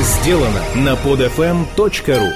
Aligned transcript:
сделано 0.00 0.60
на 0.74 0.94
podfm.ru 0.94 2.32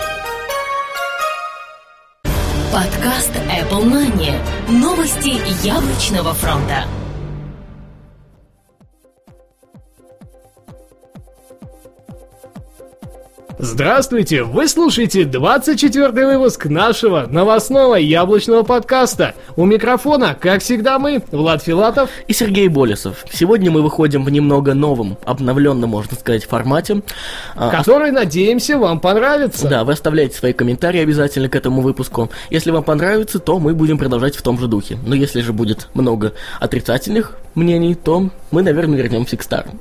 Подкаст 2.73 3.33
Apple 3.35 3.85
Money. 3.85 4.39
Новости 4.69 5.41
яблочного 5.67 6.35
фронта. 6.35 6.85
Здравствуйте! 13.61 14.45
Вы 14.45 14.69
слушаете 14.69 15.25
24 15.25 16.39
выпуск 16.39 16.67
нашего 16.67 17.27
новостного 17.29 17.97
яблочного 17.97 18.63
подкаста. 18.63 19.35
У 19.57 19.67
микрофона, 19.67 20.37
как 20.41 20.63
всегда, 20.63 21.01
мы, 21.01 21.25
Влад 21.33 21.65
Филатов 21.65 22.09
и 22.29 22.33
Сергей 22.33 22.69
Болесов. 22.69 23.25
Сегодня 23.33 23.73
мы 23.73 23.83
выходим 23.83 24.25
в 24.25 24.31
немного 24.31 24.75
новом, 24.75 25.19
обновленном, 25.25 25.91
можно 25.91 26.17
сказать, 26.17 26.45
формате. 26.45 27.03
А, 27.57 27.71
Который, 27.71 28.13
надеемся, 28.13 28.79
вам 28.79 29.01
понравится. 29.01 29.67
Да, 29.67 29.83
вы 29.83 29.95
оставляйте 29.95 30.37
свои 30.37 30.53
комментарии 30.53 31.01
обязательно 31.01 31.49
к 31.49 31.57
этому 31.57 31.81
выпуску. 31.81 32.31
Если 32.51 32.71
вам 32.71 32.85
понравится, 32.85 33.41
то 33.41 33.59
мы 33.59 33.75
будем 33.75 33.99
продолжать 33.99 34.37
в 34.37 34.43
том 34.43 34.57
же 34.61 34.69
духе. 34.69 34.99
Но 35.05 35.17
если 35.17 35.41
же 35.41 35.53
будет 35.53 35.89
много 35.95 36.33
отрицательных 36.61 37.37
мнений, 37.57 37.97
то 37.97 38.31
мы, 38.53 38.63
наверное, 38.63 38.99
вернемся 38.99 39.37
к 39.37 39.43
старому 39.43 39.81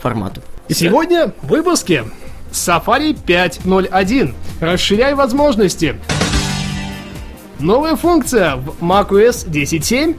формату. 0.00 0.40
Сегодня 0.70 1.32
в 1.42 1.48
выпуске 1.48 2.04
Safari 2.52 3.14
5.0.1. 3.14 4.34
Расширяй 4.60 5.14
возможности. 5.14 5.96
Новая 7.58 7.96
функция 7.96 8.56
в 8.56 8.82
macOS 8.82 9.48
10.7. 9.48 10.16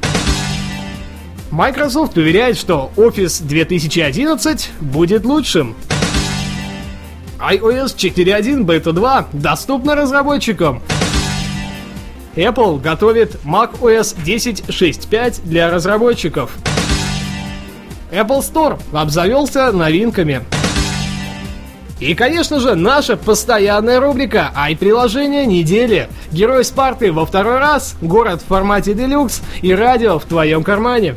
Microsoft 1.52 2.18
уверяет, 2.18 2.58
что 2.58 2.92
Office 2.96 3.44
2011 3.44 4.70
будет 4.82 5.26
лучшим. 5.26 5.76
iOS 7.40 7.96
4.1 7.96 8.66
Beta 8.66 8.92
2 8.92 9.28
доступна 9.32 9.96
разработчикам. 9.96 10.82
Apple 12.36 12.80
готовит 12.80 13.38
macOS 13.46 14.16
10.6.5 14.26 15.42
для 15.44 15.72
разработчиков. 15.72 16.52
Apple 18.12 18.40
Store 18.42 18.80
обзавелся 18.92 19.72
новинками. 19.72 20.44
И, 22.00 22.16
конечно 22.16 22.60
же, 22.60 22.76
наша 22.76 23.18
постоянная 23.18 24.00
рубрика 24.00 24.52
«Ай-приложение 24.56 25.46
недели». 25.46 26.08
Герой 26.32 26.64
Спарты 26.64 27.12
во 27.12 27.26
второй 27.26 27.60
раз, 27.60 27.96
город 28.02 28.42
в 28.42 28.46
формате 28.46 28.94
делюкс 28.94 29.42
и 29.62 29.74
радио 29.74 30.18
в 30.18 30.26
твоем 30.26 30.64
кармане. 30.64 31.16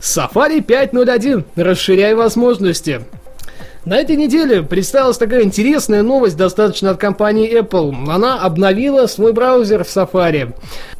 Safari 0.00 0.64
5.0.1. 0.64 1.44
Расширяй 1.54 2.14
возможности. 2.14 3.02
На 3.84 3.96
этой 3.96 4.16
неделе 4.16 4.62
представилась 4.62 5.16
такая 5.16 5.42
интересная 5.42 6.02
новость 6.02 6.36
достаточно 6.36 6.90
от 6.90 6.98
компании 6.98 7.58
Apple. 7.58 8.10
Она 8.10 8.40
обновила 8.40 9.06
свой 9.06 9.32
браузер 9.32 9.84
в 9.84 9.88
Safari. 9.88 10.52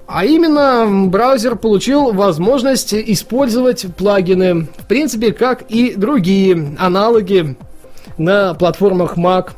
А 0.07 0.25
именно, 0.25 0.87
браузер 1.09 1.57
получил 1.57 2.13
возможность 2.13 2.95
использовать 2.95 3.87
плагины, 3.97 4.67
в 4.79 4.87
принципе, 4.89 5.33
как 5.33 5.63
и 5.69 5.95
другие 5.95 6.75
аналоги 6.79 7.55
на 8.17 8.55
платформах 8.55 9.17
Mac, 9.17 9.51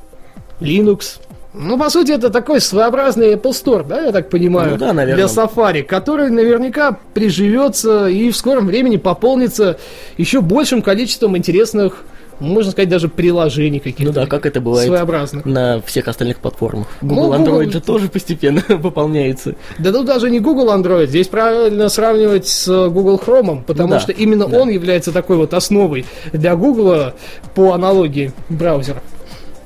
Linux. 0.60 1.20
Ну, 1.54 1.78
по 1.78 1.90
сути, 1.90 2.12
это 2.12 2.30
такой 2.30 2.60
своеобразный 2.60 3.34
Apple 3.34 3.52
Store, 3.52 3.86
да, 3.86 4.00
я 4.00 4.12
так 4.12 4.30
понимаю, 4.30 4.72
ну, 4.72 4.76
да, 4.78 4.92
наверное. 4.92 5.28
для 5.28 5.42
Safari, 5.42 5.82
который 5.82 6.30
наверняка 6.30 6.98
приживется 7.14 8.08
и 8.08 8.30
в 8.30 8.36
скором 8.36 8.66
времени 8.66 8.96
пополнится 8.96 9.78
еще 10.16 10.40
большим 10.40 10.82
количеством 10.82 11.36
интересных 11.36 12.04
можно 12.42 12.72
сказать, 12.72 12.88
даже 12.88 13.08
приложений 13.08 13.80
каких-то. 13.80 14.04
Ну 14.04 14.12
да, 14.12 14.26
как 14.26 14.46
это 14.46 14.60
бывает 14.60 14.88
своеобразно. 14.88 15.42
на 15.44 15.80
всех 15.82 16.08
остальных 16.08 16.38
платформах. 16.38 16.88
Google 17.00 17.32
ну, 17.32 17.34
Android 17.34 17.64
Google... 17.64 17.72
же 17.72 17.80
тоже 17.80 18.08
постепенно 18.08 18.60
пополняется. 18.82 19.54
Да 19.78 19.92
тут 19.92 20.06
даже 20.06 20.30
не 20.30 20.40
Google 20.40 20.68
Android, 20.68 21.06
здесь 21.06 21.28
правильно 21.28 21.88
сравнивать 21.88 22.46
с 22.48 22.88
Google 22.88 23.20
Chrome, 23.24 23.62
потому 23.64 23.88
ну, 23.88 23.94
да, 23.94 24.00
что 24.00 24.12
именно 24.12 24.46
да. 24.46 24.58
он 24.58 24.68
является 24.68 25.12
такой 25.12 25.36
вот 25.36 25.54
основой 25.54 26.04
для 26.32 26.56
Google 26.56 27.12
по 27.54 27.72
аналогии 27.72 28.32
браузера. 28.48 29.02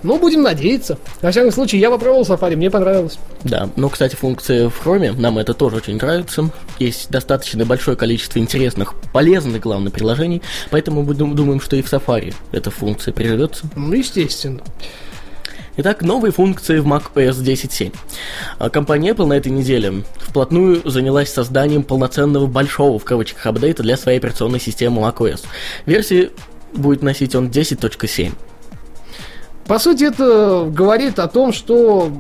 Ну, 0.02 0.18
будем 0.18 0.42
надеяться. 0.42 0.98
Во 1.22 1.30
всяком 1.30 1.52
случае, 1.52 1.80
я 1.80 1.90
попробовал 1.90 2.22
Safari, 2.22 2.56
мне 2.56 2.70
понравилось. 2.70 3.18
Да, 3.44 3.68
ну, 3.76 3.88
кстати, 3.88 4.14
функции 4.14 4.68
в 4.68 4.86
Chrome, 4.86 5.18
нам 5.18 5.38
это 5.38 5.54
тоже 5.54 5.76
очень 5.76 5.96
нравится. 5.96 6.50
Есть 6.78 7.10
достаточно 7.10 7.64
большое 7.64 7.96
количество 7.96 8.38
интересных, 8.38 8.94
полезных, 9.12 9.60
главное, 9.62 9.90
приложений, 9.90 10.42
поэтому 10.70 11.02
мы 11.02 11.14
думаем, 11.14 11.60
что 11.60 11.76
и 11.76 11.82
в 11.82 11.92
Safari 11.92 12.34
эта 12.52 12.70
функция 12.70 13.12
приживется. 13.12 13.66
Ну, 13.74 13.92
естественно. 13.94 14.62
Итак, 15.78 16.00
новые 16.00 16.32
функции 16.32 16.78
в 16.78 16.86
macOS 16.86 17.42
10.7. 17.42 17.94
А 18.58 18.70
компания 18.70 19.10
Apple 19.10 19.26
на 19.26 19.34
этой 19.34 19.52
неделе 19.52 20.04
вплотную 20.18 20.80
занялась 20.88 21.30
созданием 21.30 21.82
полноценного 21.82 22.46
большого 22.46 22.98
в 22.98 23.04
кавычках 23.04 23.44
апдейта 23.44 23.82
для 23.82 23.98
своей 23.98 24.16
операционной 24.18 24.58
системы 24.58 25.02
macOS. 25.02 25.44
Версии 25.84 26.30
будет 26.72 27.02
носить 27.02 27.34
он 27.34 27.48
10.7. 27.48 28.32
По 29.66 29.78
сути, 29.78 30.04
это 30.04 30.68
говорит 30.70 31.18
о 31.18 31.26
том, 31.26 31.52
что 31.52 32.12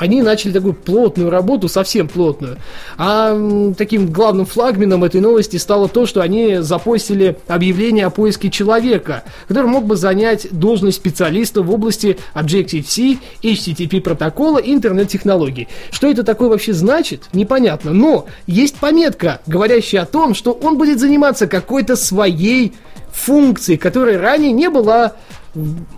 они 0.00 0.22
начали 0.22 0.52
такую 0.52 0.72
плотную 0.72 1.28
работу, 1.28 1.68
совсем 1.68 2.08
плотную. 2.08 2.56
А 2.96 3.38
таким 3.76 4.10
главным 4.10 4.46
флагменом 4.46 5.04
этой 5.04 5.20
новости 5.20 5.58
стало 5.58 5.88
то, 5.88 6.06
что 6.06 6.22
они 6.22 6.60
запостили 6.60 7.36
объявление 7.46 8.06
о 8.06 8.10
поиске 8.10 8.48
человека, 8.48 9.24
который 9.46 9.66
мог 9.66 9.84
бы 9.84 9.96
занять 9.96 10.48
должность 10.52 10.96
специалиста 10.96 11.62
в 11.62 11.70
области 11.70 12.16
Objective-C, 12.34 13.18
HTTP 13.42 14.00
протокола 14.00 14.56
и 14.56 14.72
интернет-технологий. 14.72 15.68
Что 15.90 16.10
это 16.10 16.22
такое 16.22 16.48
вообще 16.48 16.72
значит, 16.72 17.24
непонятно. 17.34 17.92
Но 17.92 18.24
есть 18.46 18.76
пометка, 18.76 19.42
говорящая 19.46 20.02
о 20.02 20.06
том, 20.06 20.32
что 20.32 20.52
он 20.52 20.78
будет 20.78 20.98
заниматься 20.98 21.46
какой-то 21.46 21.94
своей 21.94 22.72
функцией, 23.12 23.76
которая 23.76 24.18
ранее 24.18 24.52
не 24.52 24.70
была 24.70 25.12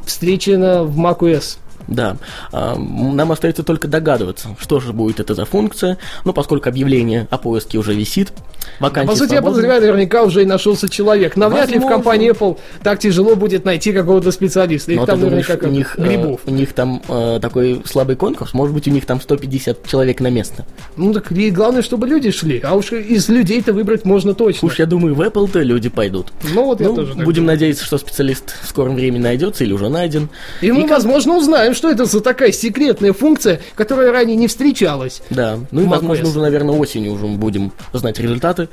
встречена 0.05 0.85
в 0.85 0.99
macOS. 0.99 1.59
Да. 1.89 2.17
А, 2.53 2.77
нам 2.77 3.33
остается 3.33 3.63
только 3.63 3.89
догадываться, 3.89 4.49
что 4.59 4.81
же 4.81 4.93
будет 4.93 5.21
это 5.21 5.35
за 5.35 5.45
функция. 5.45 5.99
Ну, 6.25 6.33
поскольку 6.33 6.69
объявление 6.69 7.27
о 7.31 7.39
поиске 7.39 7.79
уже 7.79 7.95
висит, 7.95 8.33
вакансия 8.81 9.09
По 9.09 9.17
сути, 9.17 9.31
свободна. 9.31 9.35
я 9.35 9.43
подозреваю, 9.43 9.81
наверняка 9.81 10.23
уже 10.23 10.43
и 10.43 10.45
нашелся 10.45 10.89
человек. 10.89 11.37
Навряд 11.37 11.71
ли 11.71 11.79
в 11.79 11.87
компании 11.87 12.31
Apple 12.33 12.59
так 12.83 12.99
тяжело 12.99 13.37
будет 13.37 13.65
найти 13.65 13.93
какого-то 13.93 14.33
специалиста. 14.33 14.93
Их 14.93 14.99
Но 14.99 15.07
там 15.07 15.21
наверняка 15.21 15.57
как 15.57 15.69
у 15.69 15.73
них, 15.73 15.95
э, 15.99 16.03
грибов. 16.03 16.41
у 16.47 16.51
них 16.51 16.73
там 16.73 17.03
э, 17.09 17.39
такой 17.41 17.83
слабый 17.85 18.17
конкурс, 18.17 18.55
может 18.55 18.75
быть, 18.75 18.87
у 18.89 18.91
них 18.91 19.07
там 19.07 19.21
150 19.21 19.87
человек 19.87 20.21
на 20.21 20.29
место. 20.29 20.65
Ну, 20.97 21.13
так 21.13 21.31
и 21.33 21.51
главное, 21.51 21.83
чтобы 21.83 22.07
люди 22.07 22.31
шли. 22.31 22.61
А 22.63 22.75
уж 22.75 22.93
из 22.93 23.29
людей-то 23.29 23.73
выбрать 23.73 24.05
можно 24.05 24.35
точно. 24.35 24.67
Уж 24.67 24.79
я 24.79 24.87
думаю, 24.87 25.15
в 25.15 25.21
Apple-то 25.21 25.61
люди 25.61 25.89
пойдут. 25.89 26.33
Ну, 26.55 26.65
вот 26.65 26.81
ну, 26.81 26.91
я 26.91 26.95
тоже 26.95 27.15
Будем 27.15 27.47
надеяться, 27.47 27.85
что 27.85 27.99
специалист 27.99 28.55
в 28.63 28.69
скором 28.69 28.95
времени 28.95 29.23
найдется 29.23 29.65
или 29.65 29.73
уже 29.73 29.89
найден. 29.89 30.29
И, 30.61 30.67
и 30.67 30.73
мы, 30.73 30.83
как... 30.83 30.91
возможно, 30.91 31.37
узнаем, 31.37 31.72
что 31.75 31.91
это 31.91 32.05
за 32.05 32.21
такая 32.21 32.53
секретная 32.53 33.13
функция, 33.13 33.61
которая 33.75 34.13
ранее 34.13 34.37
не 34.37 34.49
встречалась. 34.49 35.23
Да, 35.31 35.59
ну 35.71 35.83
и, 35.83 35.87
возможно, 35.87 36.29
уже, 36.29 36.41
наверное, 36.41 36.75
осенью 36.77 37.13
уже 37.13 37.27
будем 37.27 37.73
знать 37.93 38.19
результаты 38.19 38.69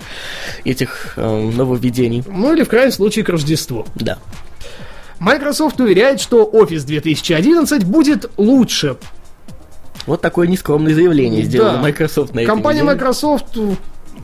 этих 0.63 1.13
э, 1.17 1.49
нововведений. 1.51 2.23
Ну 2.27 2.53
или, 2.53 2.63
в 2.63 2.69
крайнем 2.69 2.91
случае, 2.91 3.25
к 3.25 3.29
Рождеству. 3.29 3.85
Да. 3.95 4.19
Microsoft 5.19 5.79
уверяет, 5.81 6.21
что 6.21 6.49
Office 6.51 6.85
2011 6.85 7.83
будет 7.83 8.29
лучше. 8.37 8.97
Вот 10.05 10.21
такое 10.21 10.47
нескромное 10.47 10.93
заявление 10.93 11.43
сделала 11.43 11.73
да. 11.73 11.81
Microsoft 11.81 12.33
на 12.33 12.45
Компания 12.45 12.81
неделе. 12.81 12.95
Microsoft 12.95 13.57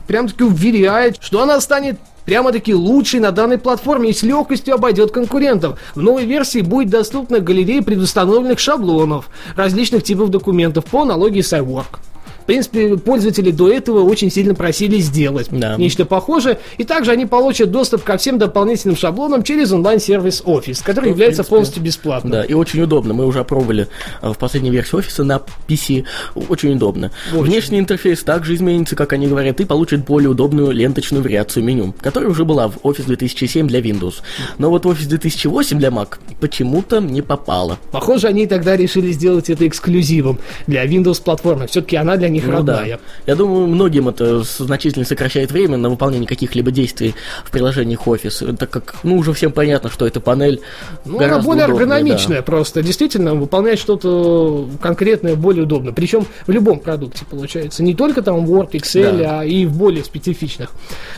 прям 0.06 0.28
таки 0.28 0.42
уверяет, 0.42 1.18
что 1.20 1.42
она 1.42 1.60
станет 1.60 1.98
прямо-таки 2.26 2.74
лучший 2.74 3.20
на 3.20 3.30
данной 3.30 3.56
платформе 3.56 4.10
и 4.10 4.12
с 4.12 4.22
легкостью 4.22 4.74
обойдет 4.74 5.12
конкурентов. 5.12 5.78
В 5.94 6.02
новой 6.02 6.26
версии 6.26 6.60
будет 6.60 6.90
доступна 6.90 7.40
галерея 7.40 7.80
предустановленных 7.80 8.58
шаблонов 8.58 9.30
различных 9.56 10.02
типов 10.02 10.28
документов 10.28 10.84
по 10.84 11.02
аналогии 11.02 11.40
с 11.40 11.52
iWork. 11.54 12.00
В 12.46 12.52
принципе, 12.56 12.96
пользователи 12.96 13.50
до 13.50 13.68
этого 13.68 14.04
очень 14.04 14.30
сильно 14.30 14.54
просили 14.54 14.98
сделать 14.98 15.48
да. 15.50 15.74
нечто 15.74 16.04
похожее. 16.04 16.60
И 16.78 16.84
также 16.84 17.10
они 17.10 17.26
получат 17.26 17.72
доступ 17.72 18.04
ко 18.04 18.16
всем 18.18 18.38
дополнительным 18.38 18.96
шаблонам 18.96 19.42
через 19.42 19.72
онлайн-сервис 19.72 20.44
Office, 20.46 20.80
который 20.84 21.06
ну, 21.06 21.10
является 21.10 21.42
принципе, 21.42 21.50
полностью 21.50 21.82
бесплатным. 21.82 22.32
Да, 22.32 22.44
и 22.44 22.52
очень 22.52 22.80
удобно. 22.82 23.14
Мы 23.14 23.26
уже 23.26 23.40
опробовали 23.40 23.88
э, 24.22 24.28
в 24.30 24.38
последней 24.38 24.70
версии 24.70 24.96
Office 24.96 25.24
на 25.24 25.42
PC. 25.66 26.04
Очень 26.48 26.74
удобно. 26.74 27.10
Очень. 27.32 27.42
Внешний 27.42 27.80
интерфейс 27.80 28.22
также 28.22 28.54
изменится, 28.54 28.94
как 28.94 29.12
они 29.12 29.26
говорят, 29.26 29.58
и 29.58 29.64
получит 29.64 30.04
более 30.04 30.30
удобную 30.30 30.70
ленточную 30.70 31.24
вариацию 31.24 31.64
меню, 31.64 31.96
которая 32.00 32.30
уже 32.30 32.44
была 32.44 32.68
в 32.68 32.76
Office 32.84 33.06
2007 33.06 33.66
для 33.66 33.80
Windows. 33.80 34.20
Но 34.58 34.70
вот 34.70 34.84
Office 34.84 35.08
2008 35.08 35.80
для 35.80 35.88
Mac 35.88 36.18
почему-то 36.40 37.00
не 37.00 37.22
попала. 37.22 37.76
Похоже, 37.90 38.28
они 38.28 38.46
тогда 38.46 38.76
решили 38.76 39.10
сделать 39.10 39.50
это 39.50 39.66
эксклюзивом 39.66 40.38
для 40.68 40.86
Windows 40.86 41.20
платформы. 41.20 41.66
Все-таки 41.66 41.96
она 41.96 42.16
для 42.16 42.35
них 42.36 42.46
Ну 42.46 42.52
родная. 42.52 42.96
да. 42.96 42.98
Я 43.26 43.34
думаю, 43.36 43.66
многим 43.66 44.08
это 44.08 44.42
значительно 44.42 45.04
сокращает 45.04 45.50
время 45.52 45.76
на 45.76 45.90
выполнение 45.90 46.26
каких-либо 46.28 46.70
действий 46.70 47.14
в 47.44 47.50
приложениях 47.50 48.06
Office, 48.06 48.56
так 48.56 48.70
как, 48.70 48.96
ну, 49.02 49.16
уже 49.16 49.32
всем 49.32 49.52
понятно, 49.52 49.90
что 49.90 50.06
эта 50.06 50.20
панель 50.20 50.60
Ну, 51.04 51.16
она 51.20 51.38
более 51.40 51.64
удобнее, 51.66 51.66
да. 51.66 51.72
эргономичная 51.96 52.42
просто. 52.42 52.82
Действительно, 52.82 53.34
выполнять 53.34 53.78
что-то 53.78 54.68
конкретное 54.80 55.34
более 55.36 55.64
удобно. 55.64 55.92
Причем 55.92 56.26
в 56.46 56.50
любом 56.50 56.78
продукте 56.80 57.24
получается. 57.28 57.82
Не 57.82 57.94
только 57.94 58.22
там 58.22 58.44
Word, 58.46 58.70
Excel, 58.72 59.18
Да. 59.18 59.40
а 59.40 59.44
и 59.44 59.66
в 59.66 59.76
более 59.76 60.04
специфичных. 60.04 60.70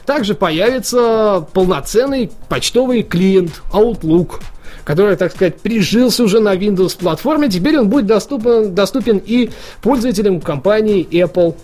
Также 0.07 0.35
появится 0.35 1.47
полноценный 1.53 2.31
почтовый 2.49 3.03
клиент 3.03 3.63
Outlook 3.73 4.41
который, 4.89 5.17
так 5.17 5.33
сказать, 5.33 5.59
прижился 5.59 6.25
уже 6.25 6.41
на 6.41 6.57
Windows 6.57 6.99
платформе, 6.99 7.51
теперь 7.51 7.79
он 7.79 7.91
будет 7.91 8.07
доступен, 8.07 8.75
доступен 8.75 9.19
и 9.19 9.51
пользователям 9.83 10.41
компании 10.41 11.07
Apple. 11.11 11.55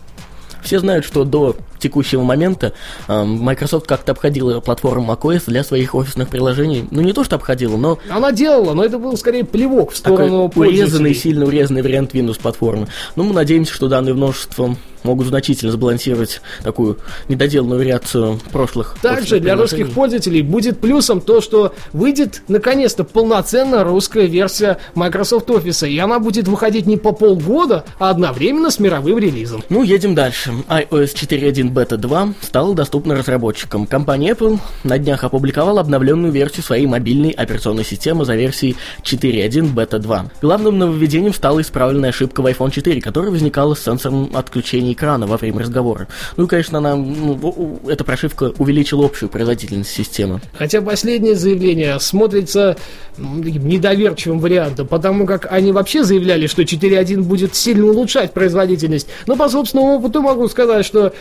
Все 0.63 0.79
знают, 0.79 1.07
что 1.07 1.25
до 1.25 1.57
текущего 1.85 2.23
момента 2.23 2.73
Microsoft 3.09 3.87
как-то 3.87 4.13
обходила 4.13 4.61
платформу 4.61 5.13
macOS 5.13 5.45
для 5.47 5.63
своих 5.63 5.95
офисных 5.95 6.29
приложений. 6.29 6.89
Ну, 6.91 7.03
не 7.03 7.13
то, 7.13 7.25
что 7.25 7.37
обходила, 7.37 7.77
но 7.77 7.99
Она 8.09 8.33
делала, 8.33 8.73
но 8.73 8.85
это 8.85 8.99
был 8.99 9.17
скорее 9.17 9.45
плевок 9.45 9.93
в 9.93 10.01
такой 10.01 10.27
сторону 10.27 10.45
урезанный, 10.55 10.79
пользователей. 10.79 11.15
сильно 11.15 11.45
урезанный 11.47 11.83
вариант 11.83 12.15
Windows 12.15 12.41
платформы. 12.41 12.89
Ну, 13.17 13.25
мы 13.25 13.35
надеемся, 13.35 13.75
что 13.75 13.89
данные 13.89 14.15
множества 14.15 14.77
могут 15.05 15.27
значительно 15.27 15.71
сбалансировать 15.71 16.41
такую 16.63 16.99
недоделанную 17.29 17.79
вариацию 17.79 18.41
прошлых 18.51 18.97
Также 19.03 19.39
для 19.39 19.55
русских 19.55 19.93
пользователей 19.93 20.43
будет 20.43 20.81
плюсом 20.81 21.21
то, 21.21 21.41
что 21.41 21.75
выйдет 21.93 22.43
наконец-то 22.49 23.05
полноценная 23.05 23.85
русская 23.85 24.27
версия 24.27 24.79
Microsoft 24.95 25.49
Office. 25.51 25.89
И 25.89 25.99
она 25.99 26.19
будет 26.19 26.49
выходить 26.49 26.87
не 26.87 26.97
по 26.97 27.13
полгода, 27.13 27.85
а 27.99 28.11
одновременно 28.11 28.71
с 28.71 28.79
мировым 28.79 29.19
релизом. 29.19 29.63
Ну, 29.69 29.83
едем 29.83 30.15
дальше. 30.15 30.53
iOS 30.69 31.15
4.1 31.15 31.71
Beta 31.75 31.97
2 31.97 32.35
стала 32.41 32.75
доступна 32.75 33.17
разработчикам. 33.17 33.87
Компания 33.87 34.31
Apple 34.31 34.61
на 34.85 34.97
днях 34.97 35.25
опубликовала 35.25 35.81
обновленную 35.81 36.33
версию 36.33 36.63
своей 36.63 36.87
мобильной 36.87 37.31
операционной 37.31 37.85
системы 37.85 38.25
за 38.25 38.37
версией 38.37 38.77
4.1 39.03 39.75
Beta 39.75 39.99
2. 39.99 40.27
Главным 40.41 40.79
нововведением 40.79 41.35
стала 41.35 41.61
исправленная 41.61 42.11
ошибка 42.11 42.43
в 42.43 42.47
iPhone 42.47 42.71
4, 42.71 43.01
которая 43.01 43.33
возникала 43.33 43.75
с 43.75 43.83
сенсором 43.83 44.31
отключения 44.35 44.93
экрана 44.93 45.27
во 45.27 45.37
время 45.37 45.61
разговора. 45.61 46.07
Ну 46.37 46.45
и, 46.45 46.47
конечно, 46.47 46.79
она, 46.79 46.95
ну, 46.95 47.81
эта 47.89 48.05
прошивка 48.05 48.53
увеличила 48.59 49.05
общую 49.05 49.29
производительность 49.29 49.91
системы. 49.91 50.41
Хотя 50.57 50.81
последнее 50.81 51.35
заявление 51.35 51.99
смотрится 51.99 52.77
недоверчивым 53.19 54.39
вариантом, 54.39 54.87
потому 54.87 55.27
как 55.27 55.51
они 55.51 55.73
вообще 55.73 56.05
заявляли, 56.05 56.47
что 56.47 56.63
4.1 56.63 57.23
будет 57.23 57.55
сильно 57.55 57.87
улучшать 57.87 58.33
производительность. 58.33 59.09
Но 59.27 59.37
по 59.37 59.49
собственному 59.49 59.97
опыту 59.97 60.21
могу 60.23 60.49
сказать, 60.49 60.87
что 60.87 61.13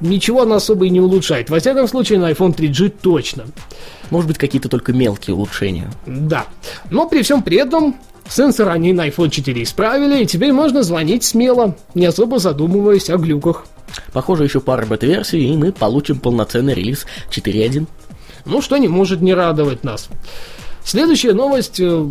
ничего 0.00 0.42
она 0.42 0.56
особо 0.56 0.86
и 0.86 0.90
не 0.90 1.00
улучшает. 1.00 1.50
Во 1.50 1.58
всяком 1.58 1.88
случае, 1.88 2.18
на 2.18 2.30
iPhone 2.30 2.54
3G 2.54 2.94
точно. 3.00 3.46
Может 4.10 4.28
быть, 4.28 4.38
какие-то 4.38 4.68
только 4.68 4.92
мелкие 4.92 5.34
улучшения. 5.34 5.90
Да. 6.06 6.46
Но 6.90 7.08
при 7.08 7.22
всем 7.22 7.42
при 7.42 7.58
этом 7.58 7.96
сенсор 8.28 8.68
они 8.68 8.92
на 8.92 9.08
iPhone 9.08 9.30
4 9.30 9.62
исправили, 9.62 10.22
и 10.22 10.26
теперь 10.26 10.52
можно 10.52 10.82
звонить 10.82 11.24
смело, 11.24 11.76
не 11.94 12.06
особо 12.06 12.38
задумываясь 12.38 13.10
о 13.10 13.16
глюках. 13.16 13.66
Похоже, 14.12 14.44
еще 14.44 14.60
пара 14.60 14.86
бета-версий, 14.86 15.52
и 15.52 15.56
мы 15.56 15.72
получим 15.72 16.18
полноценный 16.18 16.74
релиз 16.74 17.06
4.1. 17.30 17.86
Ну, 18.46 18.60
что 18.60 18.76
не 18.76 18.88
может 18.88 19.20
не 19.20 19.34
радовать 19.34 19.84
нас. 19.84 20.08
Следующая 20.84 21.32
новость 21.32 21.80
э, 21.80 22.06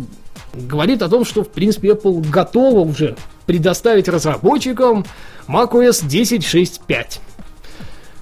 говорит 0.52 1.02
о 1.02 1.08
том, 1.08 1.24
что, 1.24 1.44
в 1.44 1.48
принципе, 1.48 1.90
Apple 1.90 2.28
готова 2.28 2.80
уже 2.80 3.16
предоставить 3.46 4.08
разработчикам 4.08 5.04
macOS 5.46 6.04
10.6.5 6.06 7.18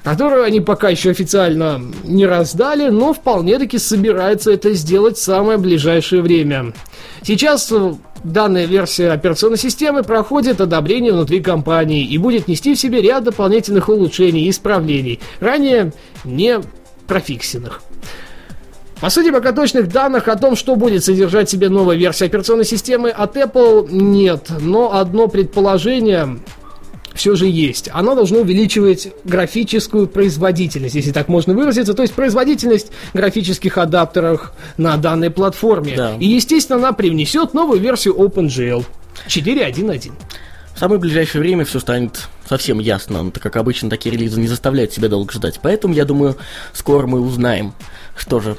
которую 0.03 0.45
они 0.45 0.61
пока 0.61 0.89
еще 0.89 1.11
официально 1.11 1.81
не 2.05 2.27
раздали, 2.27 2.89
но 2.89 3.13
вполне 3.13 3.59
таки 3.59 3.79
собирается 3.79 4.53
это 4.53 4.73
сделать 4.75 5.17
в 5.17 5.23
самое 5.23 5.59
ближайшее 5.59 6.23
время. 6.23 6.73
Сейчас 7.23 7.71
э, 7.71 7.95
данная 8.25 8.67
версия 8.67 9.11
операционной 9.11 9.59
системы 9.59 10.03
проходит 10.03 10.61
одобрение 10.61 11.13
внутри 11.13 11.41
компании 11.41 12.05
и 12.05 12.19
будет 12.19 12.49
нести 12.49 12.75
в 12.75 12.79
себе 12.79 13.01
ряд 13.01 13.25
дополнительных 13.25 13.89
улучшений 13.89 14.47
и 14.47 14.51
исправлений, 14.51 15.21
ранее 15.41 15.93
не 16.25 16.61
профиксенных. 17.07 17.83
По 19.01 19.11
сути, 19.11 19.33
пока 19.33 19.51
точных 19.51 19.89
данных 19.89 20.29
о 20.29 20.37
том, 20.37 20.55
что 20.55 20.77
будет 20.77 21.03
содержать 21.03 21.51
себе 21.51 21.69
новая 21.69 21.97
версия 21.97 22.27
операционной 22.27 22.65
системы 22.65 23.11
от 23.11 23.37
Apple, 23.37 23.89
нет. 23.91 24.47
Но 24.61 24.95
одно 24.95 25.27
предположение 25.27 26.39
все 27.15 27.35
же 27.35 27.47
есть. 27.47 27.89
Оно 27.93 28.15
должно 28.15 28.39
увеличивать 28.39 29.09
графическую 29.25 30.07
производительность, 30.07 30.95
если 30.95 31.13
так 31.13 31.29
можно 31.29 31.55
выразиться, 31.55 31.95
то 31.95 32.03
есть 32.03 32.15
производительность 32.15 32.89
графических 33.15 33.79
адаптеров 33.79 34.53
на 34.77 34.97
данной 34.97 35.31
платформе. 35.31 35.95
Да. 35.97 36.17
И, 36.19 36.27
естественно, 36.27 36.79
она 36.79 36.93
привнесет 36.93 37.55
новую 37.55 37.81
версию 37.81 38.15
OpenGL 38.15 38.85
4.1.1. 39.27 40.13
В 40.75 40.79
самое 40.79 40.99
ближайшее 40.99 41.43
время 41.43 41.65
все 41.65 41.81
станет 41.81 42.29
совсем 42.49 42.79
ясно, 42.79 43.31
так 43.31 43.43
как 43.43 43.57
обычно 43.57 43.91
такие 43.91 44.15
релизы 44.15 44.41
не 44.41 44.49
заставляют 44.49 44.93
себя 44.93 45.09
долго 45.09 45.33
ждать. 45.33 45.61
Поэтому, 45.63 45.95
я 45.95 46.05
думаю, 46.05 46.37
скоро 46.73 47.07
мы 47.07 47.21
узнаем, 47.21 47.75
что 48.17 48.41
же 48.41 48.57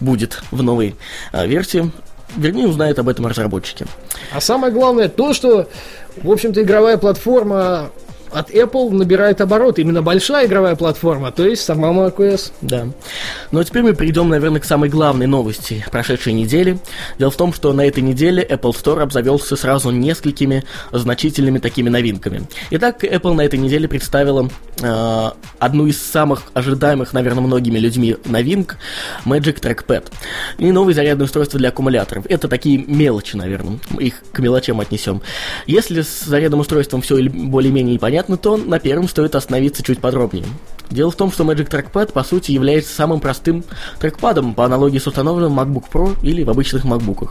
будет 0.00 0.42
в 0.50 0.62
новой 0.62 0.96
а, 1.32 1.46
версии. 1.46 1.90
Вернее, 2.36 2.66
узнают 2.66 2.98
об 2.98 3.08
этом 3.08 3.26
разработчики. 3.26 3.86
А 4.32 4.40
самое 4.40 4.72
главное 4.72 5.08
то, 5.08 5.32
что, 5.32 5.68
в 6.16 6.30
общем-то, 6.30 6.62
игровая 6.62 6.96
платформа 6.96 7.90
от 8.32 8.50
Apple 8.50 8.90
набирает 8.90 9.40
обороты. 9.40 9.82
Именно 9.82 10.02
большая 10.02 10.46
игровая 10.46 10.76
платформа, 10.76 11.32
то 11.32 11.46
есть 11.46 11.62
сама 11.62 11.88
macOS. 11.88 12.52
Да. 12.60 12.86
Ну 13.50 13.60
а 13.60 13.64
теперь 13.64 13.82
мы 13.82 13.94
перейдем, 13.94 14.28
наверное, 14.28 14.60
к 14.60 14.64
самой 14.64 14.88
главной 14.88 15.26
новости 15.26 15.84
прошедшей 15.90 16.32
недели. 16.32 16.78
Дело 17.18 17.30
в 17.30 17.36
том, 17.36 17.52
что 17.52 17.72
на 17.72 17.86
этой 17.86 18.02
неделе 18.02 18.46
Apple 18.48 18.72
Store 18.72 19.02
обзавелся 19.02 19.56
сразу 19.56 19.90
несколькими 19.90 20.64
значительными 20.92 21.58
такими 21.58 21.88
новинками. 21.88 22.46
Итак, 22.70 23.04
Apple 23.04 23.34
на 23.34 23.42
этой 23.42 23.58
неделе 23.58 23.88
представила 23.88 24.48
э, 24.82 25.30
одну 25.58 25.86
из 25.86 26.02
самых 26.02 26.42
ожидаемых, 26.54 27.12
наверное, 27.12 27.42
многими 27.42 27.78
людьми 27.78 28.16
новинок 28.24 28.78
Magic 29.24 29.60
Trackpad. 29.60 30.12
И 30.58 30.72
новое 30.72 30.94
зарядное 30.94 31.26
устройство 31.26 31.58
для 31.58 31.68
аккумуляторов. 31.68 32.26
Это 32.28 32.48
такие 32.48 32.78
мелочи, 32.78 33.36
наверное. 33.36 33.78
Их 33.98 34.22
к 34.32 34.38
мелочам 34.38 34.80
отнесем. 34.80 35.22
Если 35.66 36.02
с 36.02 36.24
зарядным 36.24 36.60
устройством 36.60 37.02
все 37.02 37.16
более-менее 37.28 37.98
понятно, 37.98 38.15
то 38.22 38.56
на 38.56 38.78
первом 38.78 39.08
стоит 39.08 39.34
остановиться 39.34 39.82
чуть 39.82 40.00
подробнее. 40.00 40.44
Дело 40.90 41.10
в 41.10 41.16
том, 41.16 41.32
что 41.32 41.44
Magic 41.44 41.68
Trackpad 41.68 42.12
по 42.12 42.22
сути 42.22 42.52
является 42.52 42.94
самым 42.94 43.20
простым 43.20 43.64
трекпадом 43.98 44.54
по 44.54 44.64
аналогии 44.64 44.98
с 44.98 45.06
установленным 45.06 45.58
MacBook 45.58 45.84
Pro 45.92 46.16
или 46.22 46.44
в 46.44 46.50
обычных 46.50 46.84
MacBook'ах. 46.84 47.30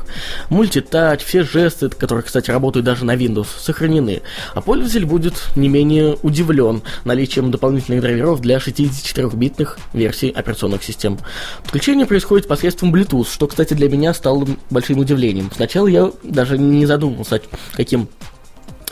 Мультитач, 0.50 1.24
все 1.24 1.43
жесты, 1.43 1.89
которые, 1.89 2.24
кстати, 2.24 2.51
работают 2.51 2.86
даже 2.86 3.05
на 3.05 3.15
Windows, 3.15 3.48
сохранены, 3.57 4.21
а 4.53 4.62
пользователь 4.62 5.05
будет 5.05 5.36
не 5.55 5.69
менее 5.69 6.17
удивлен 6.21 6.81
наличием 7.05 7.51
дополнительных 7.51 8.01
драйверов 8.01 8.41
для 8.41 8.57
64-битных 8.57 9.77
версий 9.93 10.29
операционных 10.31 10.83
систем. 10.83 11.17
Подключение 11.63 12.05
происходит 12.05 12.48
посредством 12.48 12.93
Bluetooth, 12.93 13.31
что, 13.31 13.48
кстати, 13.48 13.74
для 13.74 13.88
меня 13.88 14.13
стало 14.13 14.45
большим 14.69 15.00
удивлением. 15.00 15.50
Сначала 15.55 15.88
я 15.88 16.12
даже 16.24 16.57
не 16.57 16.86
задумывался, 16.86 17.41
каким 17.74 18.10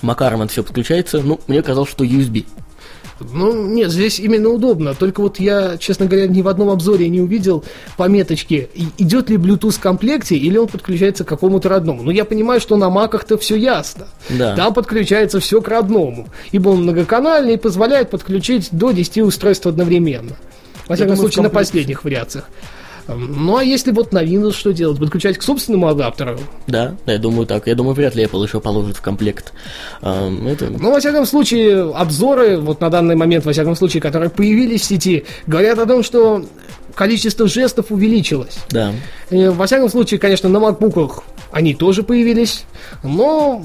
макаром 0.03 0.41
это 0.41 0.51
все 0.51 0.63
подключается, 0.63 1.21
ну, 1.21 1.39
мне 1.47 1.61
казалось, 1.61 1.89
что 1.89 2.03
USB. 2.03 2.45
Ну, 3.19 3.67
нет, 3.67 3.91
здесь 3.91 4.19
именно 4.19 4.49
удобно. 4.49 4.93
Только 4.95 5.21
вот 5.21 5.39
я, 5.39 5.77
честно 5.77 6.05
говоря, 6.07 6.27
ни 6.27 6.41
в 6.41 6.47
одном 6.47 6.69
обзоре 6.69 7.07
не 7.09 7.21
увидел 7.21 7.63
пометочки, 7.95 8.69
идет 8.97 9.29
ли 9.29 9.37
Bluetooth 9.37 9.71
в 9.71 9.79
комплекте 9.79 10.35
или 10.35 10.57
он 10.57 10.67
подключается 10.67 11.23
к 11.23 11.27
какому-то 11.27 11.69
родному. 11.69 12.03
Но 12.03 12.11
я 12.11 12.25
понимаю, 12.25 12.59
что 12.59 12.75
на 12.75 12.89
маках-то 12.89 13.37
все 13.37 13.55
ясно. 13.55 14.07
Да. 14.29 14.55
Там 14.55 14.73
подключается 14.73 15.39
все 15.39 15.61
к 15.61 15.67
родному. 15.67 16.27
Ибо 16.51 16.69
он 16.69 16.83
многоканальный 16.83 17.53
и 17.53 17.57
позволяет 17.57 18.09
подключить 18.09 18.69
до 18.71 18.91
10 18.91 19.19
устройств 19.19 19.67
одновременно. 19.67 20.35
Во 20.87 20.95
всяком 20.95 21.15
думаю, 21.15 21.29
случае, 21.29 21.43
на 21.43 21.49
последних 21.49 22.03
вариациях. 22.03 22.49
Эм, 23.07 23.45
Ну 23.45 23.57
а 23.57 23.63
если 23.63 23.91
вот 23.91 24.11
на 24.13 24.23
Windows 24.23 24.53
что 24.53 24.71
делать? 24.73 24.99
Подключать 24.99 25.37
к 25.37 25.41
собственному 25.43 25.87
адаптеру? 25.87 26.39
Да, 26.67 26.95
я 27.05 27.17
думаю 27.17 27.45
так. 27.45 27.67
Я 27.67 27.75
думаю, 27.75 27.93
вряд 27.95 28.15
ли 28.15 28.23
Apple 28.23 28.43
еще 28.45 28.59
положит 28.59 28.97
в 28.97 29.01
комплект. 29.01 29.51
эм, 30.01 30.47
это... 30.47 30.69
Ну, 30.69 30.91
во 30.91 30.99
всяком 30.99 31.25
случае, 31.25 31.91
обзоры, 31.93 32.57
вот 32.57 32.81
на 32.81 32.89
данный 32.89 33.15
момент, 33.15 33.45
во 33.45 33.51
всяком 33.51 33.75
случае, 33.75 34.01
которые 34.01 34.29
появились 34.29 34.81
в 34.81 34.85
сети, 34.85 35.25
говорят 35.47 35.79
о 35.79 35.85
том, 35.85 36.03
что 36.03 36.45
количество 36.95 37.47
жестов 37.47 37.87
увеличилось. 37.91 38.57
Да. 38.69 38.91
Э, 39.29 39.49
Во 39.49 39.65
всяком 39.65 39.89
случае, 39.89 40.19
конечно, 40.19 40.47
на 40.49 40.59
макбуках 40.59 41.23
они 41.51 41.73
тоже 41.73 42.03
появились, 42.03 42.65
но 43.03 43.63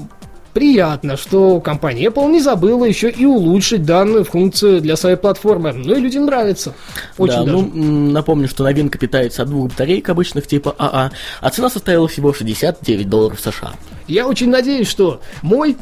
приятно, 0.59 1.15
что 1.15 1.61
компания 1.61 2.07
Apple 2.07 2.29
не 2.29 2.41
забыла 2.41 2.83
еще 2.83 3.09
и 3.09 3.25
улучшить 3.25 3.85
данную 3.85 4.25
функцию 4.25 4.81
для 4.81 4.97
своей 4.97 5.15
платформы. 5.15 5.71
Ну 5.71 5.95
и 5.95 6.01
людям 6.01 6.25
нравится. 6.25 6.75
Очень 7.17 7.33
да, 7.33 7.43
даже. 7.43 7.57
ну, 7.57 8.11
напомню, 8.11 8.49
что 8.49 8.65
новинка 8.65 8.97
питается 8.97 9.43
от 9.43 9.47
двух 9.47 9.69
батареек 9.69 10.09
обычных 10.09 10.47
типа 10.47 10.75
АА, 10.77 11.11
а 11.39 11.49
цена 11.49 11.69
составила 11.69 12.09
всего 12.09 12.33
69 12.33 13.07
долларов 13.07 13.39
США. 13.39 13.71
Я 14.09 14.27
очень 14.27 14.49
надеюсь, 14.49 14.89
что 14.89 15.21
мой 15.41 15.77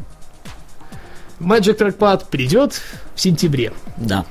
Magic 1.40 1.76
Trackpad 1.76 2.26
придет 2.30 2.80
в 3.16 3.20
сентябре. 3.20 3.72
Да. 3.96 4.26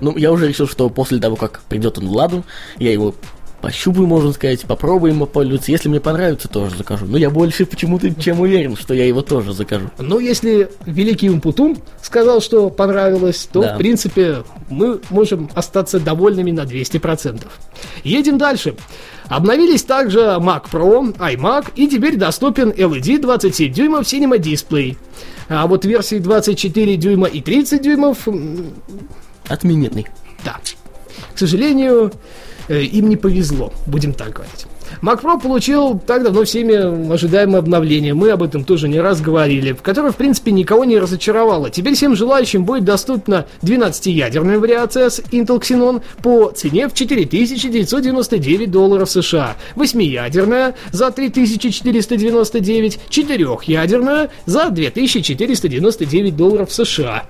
Ну, 0.00 0.16
я 0.16 0.32
уже 0.32 0.48
решил, 0.48 0.66
что 0.66 0.88
после 0.88 1.18
того, 1.18 1.36
как 1.36 1.60
придет 1.68 1.98
он 1.98 2.08
в 2.08 2.12
ладу, 2.12 2.44
я 2.78 2.90
его 2.90 3.14
пощупаю, 3.62 4.06
можно 4.06 4.32
сказать, 4.32 4.62
попробуем 4.62 5.20
попользоваться. 5.20 5.70
Если 5.70 5.88
мне 5.88 6.00
понравится, 6.00 6.48
тоже 6.48 6.76
закажу. 6.76 7.06
Но 7.06 7.16
я 7.16 7.30
больше 7.30 7.64
почему-то 7.64 8.12
чем 8.14 8.40
уверен, 8.40 8.76
что 8.76 8.92
я 8.92 9.06
его 9.06 9.22
тоже 9.22 9.52
закажу. 9.54 9.88
Но 9.98 10.18
если 10.20 10.68
великий 10.84 11.30
Умпутун 11.30 11.78
сказал, 12.02 12.40
что 12.42 12.68
понравилось, 12.68 13.48
то, 13.50 13.62
Да. 13.62 13.74
в 13.74 13.78
принципе, 13.78 14.42
мы 14.68 15.00
можем 15.10 15.48
остаться 15.54 16.00
довольными 16.00 16.50
на 16.50 16.64
200%. 16.64 17.46
Едем 18.04 18.36
дальше. 18.36 18.74
Обновились 19.28 19.84
также 19.84 20.18
Mac 20.18 20.64
Pro, 20.70 21.16
iMac 21.16 21.68
и 21.76 21.86
теперь 21.86 22.16
доступен 22.16 22.70
LED 22.70 23.20
27 23.20 23.72
дюймов 23.72 24.02
Cinema 24.02 24.36
Display. 24.38 24.96
А 25.48 25.66
вот 25.66 25.84
версии 25.84 26.18
24 26.18 26.96
дюйма 26.96 27.28
и 27.28 27.40
30 27.40 27.80
дюймов 27.80 28.26
Отмененный. 29.48 30.06
да. 30.44 30.56
К 31.34 31.38
сожалению, 31.38 32.12
э, 32.68 32.82
им 32.82 33.08
не 33.08 33.16
повезло, 33.16 33.72
будем 33.86 34.12
так 34.12 34.32
говорить. 34.34 34.66
Mac 35.00 35.22
Pro 35.22 35.40
получил 35.40 35.98
так 35.98 36.22
давно 36.22 36.44
всеми 36.44 37.12
ожидаемое 37.12 37.60
обновление, 37.60 38.14
мы 38.14 38.30
об 38.30 38.42
этом 38.42 38.64
тоже 38.64 38.88
не 38.88 39.00
раз 39.00 39.20
говорили, 39.20 39.74
которое, 39.80 40.12
в 40.12 40.16
принципе, 40.16 40.52
никого 40.52 40.84
не 40.84 40.98
разочаровало. 40.98 41.70
Теперь 41.70 41.94
всем 41.94 42.14
желающим 42.14 42.64
будет 42.64 42.84
доступна 42.84 43.46
12-ядерная 43.62 44.58
вариация 44.58 45.08
с 45.08 45.20
Intel 45.20 45.60
Xenon 45.60 46.02
по 46.22 46.50
цене 46.50 46.88
в 46.88 46.94
4999 46.94 48.70
долларов 48.70 49.10
США, 49.10 49.56
8-ядерная 49.76 50.74
за 50.90 51.10
3499, 51.10 52.98
4-ядерная 53.08 54.30
за 54.46 54.70
2499 54.70 56.36
долларов 56.36 56.72
США. 56.72 57.24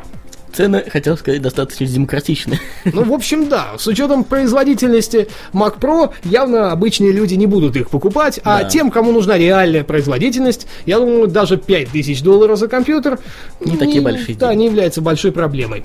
Цены, 0.53 0.85
хотел 0.91 1.17
сказать, 1.17 1.41
достаточно 1.43 1.87
демократичны. 1.87 2.61
Ну, 2.85 3.05
в 3.05 3.13
общем, 3.13 3.49
да. 3.49 3.73
С 3.79 3.87
учетом 3.87 4.23
производительности 4.25 5.29
Mac 5.53 5.79
Pro, 5.79 6.13
явно 6.25 6.73
обычные 6.73 7.13
люди 7.13 7.35
не 7.35 7.47
будут 7.47 7.77
их 7.77 7.91
покупать, 7.91 8.39
а 8.45 8.63
Да. 8.63 8.69
тем, 8.69 8.91
кому 8.91 9.13
нужна 9.13 9.39
реальная 9.39 9.85
производительность, 9.85 10.67
я 10.87 10.99
думаю, 10.99 11.27
даже 11.29 11.57
5000 11.57 12.23
долларов 12.23 12.59
за 12.59 12.69
компьютер 12.69 13.19
Не 13.61 13.77
такие 13.77 14.01
большие 14.03 14.37
Да, 14.37 14.49
деньги. 14.49 14.61
не 14.61 14.67
является 14.67 15.01
большой 15.01 15.33
проблемой. 15.33 15.85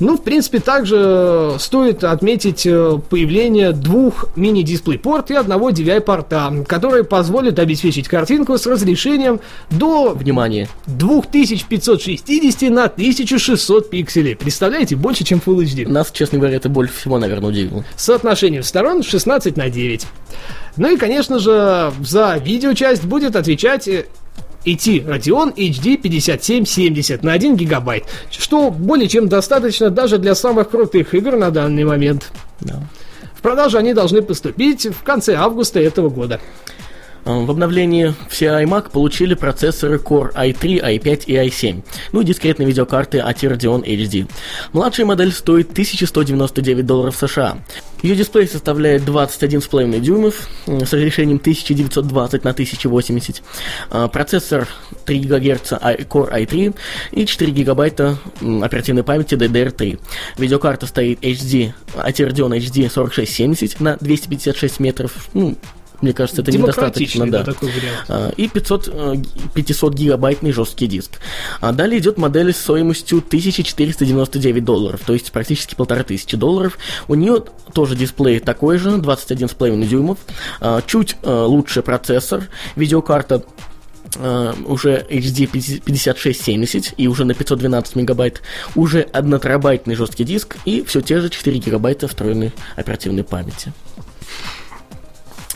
Ну, 0.00 0.16
в 0.16 0.22
принципе, 0.22 0.60
также 0.60 1.56
стоит 1.58 2.04
отметить 2.04 2.66
э, 2.66 2.98
появление 3.10 3.72
двух 3.72 4.34
мини-дисплей-порт 4.34 5.30
и 5.30 5.34
одного 5.34 5.70
DVI-порта, 5.70 6.64
которые 6.66 7.04
позволят 7.04 7.58
обеспечить 7.58 8.08
картинку 8.08 8.56
с 8.56 8.66
разрешением 8.66 9.40
до 9.70 10.14
Внимание. 10.14 10.68
2560 10.86 12.70
на 12.70 12.84
1600 12.84 13.90
пикселей. 13.90 14.36
Представляете, 14.36 14.96
больше, 14.96 15.24
чем 15.24 15.40
Full 15.44 15.64
HD. 15.64 15.86
Нас, 15.86 16.10
честно 16.10 16.38
говоря, 16.38 16.56
это 16.56 16.70
больше 16.70 16.94
всего, 16.94 17.18
наверное, 17.18 17.50
удивило. 17.50 17.84
С 17.96 18.04
соотношением 18.04 18.62
сторон 18.62 19.02
16 19.02 19.56
на 19.58 19.68
9. 19.68 20.06
Ну 20.76 20.94
и, 20.94 20.96
конечно 20.96 21.38
же, 21.38 21.92
за 22.02 22.38
видеочасть 22.42 23.04
будет 23.04 23.36
отвечать 23.36 23.86
э, 23.86 24.06
идти 24.64 25.00
Radeon 25.00 25.54
HD 25.54 25.96
5770 25.96 27.22
на 27.22 27.32
1 27.32 27.56
гигабайт, 27.56 28.04
что 28.30 28.70
более 28.70 29.08
чем 29.08 29.28
достаточно 29.28 29.90
даже 29.90 30.18
для 30.18 30.34
самых 30.34 30.70
крутых 30.70 31.14
игр 31.14 31.36
на 31.36 31.50
данный 31.50 31.84
момент. 31.84 32.30
Да. 32.60 32.82
В 33.34 33.42
продажу 33.42 33.78
они 33.78 33.94
должны 33.94 34.20
поступить 34.20 34.86
в 34.86 35.02
конце 35.02 35.34
августа 35.34 35.80
этого 35.80 36.10
года. 36.10 36.40
А, 37.24 37.38
В 37.40 37.50
обновлении 37.50 38.14
все 38.28 38.46
iMac 38.46 38.90
получили 38.90 39.34
процессоры 39.34 39.96
Core 39.98 40.32
i3, 40.34 40.98
i5 40.98 41.24
и 41.26 41.34
i7, 41.34 41.82
ну 42.12 42.20
и 42.20 42.24
дискретные 42.24 42.66
видеокарты 42.66 43.18
AT 43.18 43.40
Radeon 43.40 43.84
HD. 43.84 44.30
Младшая 44.72 45.06
модель 45.06 45.32
стоит 45.32 45.70
1199 45.72 46.86
долларов 46.86 47.16
США. 47.16 47.58
Ее 48.02 48.16
дисплей 48.16 48.48
составляет 48.48 49.02
21,5 49.02 50.00
дюймов 50.00 50.48
м, 50.66 50.80
с 50.86 50.92
разрешением 50.92 51.36
1920 51.36 52.44
на 52.44 52.50
1080. 52.50 53.42
А, 53.90 54.08
Процессор 54.08 54.66
3 55.04 55.20
ГГц 55.20 55.72
Core 56.08 56.32
i3 56.32 56.74
и 57.12 57.26
4 57.26 57.52
гигабайта 57.52 58.16
м, 58.40 58.62
оперативной 58.64 59.02
памяти 59.02 59.34
DDR3. 59.34 59.98
Видеокарта 60.38 60.86
стоит 60.86 61.20
HD, 61.22 61.74
AT 61.94 62.28
Radeon 62.28 62.56
HD 62.56 62.88
4670 62.88 63.80
на 63.80 63.96
256 64.00 64.80
метров. 64.80 65.28
Ну, 65.34 65.56
мне 66.00 66.12
кажется, 66.12 66.42
это 66.42 66.52
недостаточно, 66.52 67.30
да. 67.30 67.42
да, 67.42 67.52
такой 67.52 67.68
вариант. 67.70 68.04
А, 68.08 68.30
И 68.36 68.48
500, 68.48 68.88
э, 68.88 69.14
г- 69.16 69.24
500 69.54 69.94
гигабайтный 69.94 70.52
жесткий 70.52 70.86
диск. 70.86 71.20
А 71.60 71.72
далее 71.72 72.00
идет 72.00 72.16
модель 72.18 72.52
с 72.52 72.58
стоимостью 72.58 73.18
1499 73.18 74.64
долларов, 74.64 75.00
то 75.04 75.12
есть 75.12 75.30
практически 75.32 75.74
полторы 75.74 76.04
тысячи 76.04 76.36
долларов. 76.36 76.78
У 77.08 77.14
нее 77.14 77.42
тоже 77.72 77.96
дисплей 77.96 78.40
такой 78.40 78.78
же, 78.78 78.90
21,5 78.90 79.86
дюймов, 79.86 80.18
а, 80.60 80.82
чуть 80.82 81.16
э, 81.22 81.42
лучше 81.44 81.82
процессор, 81.82 82.48
видеокарта 82.76 83.42
э, 84.16 84.54
уже 84.66 85.06
HD 85.10 85.46
5670 85.46 86.94
и 86.96 87.08
уже 87.08 87.24
на 87.24 87.34
512 87.34 87.96
мегабайт, 87.96 88.42
уже 88.74 89.02
1 89.02 89.40
терабайтный 89.40 89.94
жесткий 89.94 90.24
диск 90.24 90.56
и 90.64 90.82
все 90.82 91.00
те 91.00 91.20
же 91.20 91.28
4 91.28 91.58
гигабайта 91.58 92.08
встроенной 92.08 92.52
оперативной 92.76 93.24
памяти. 93.24 93.72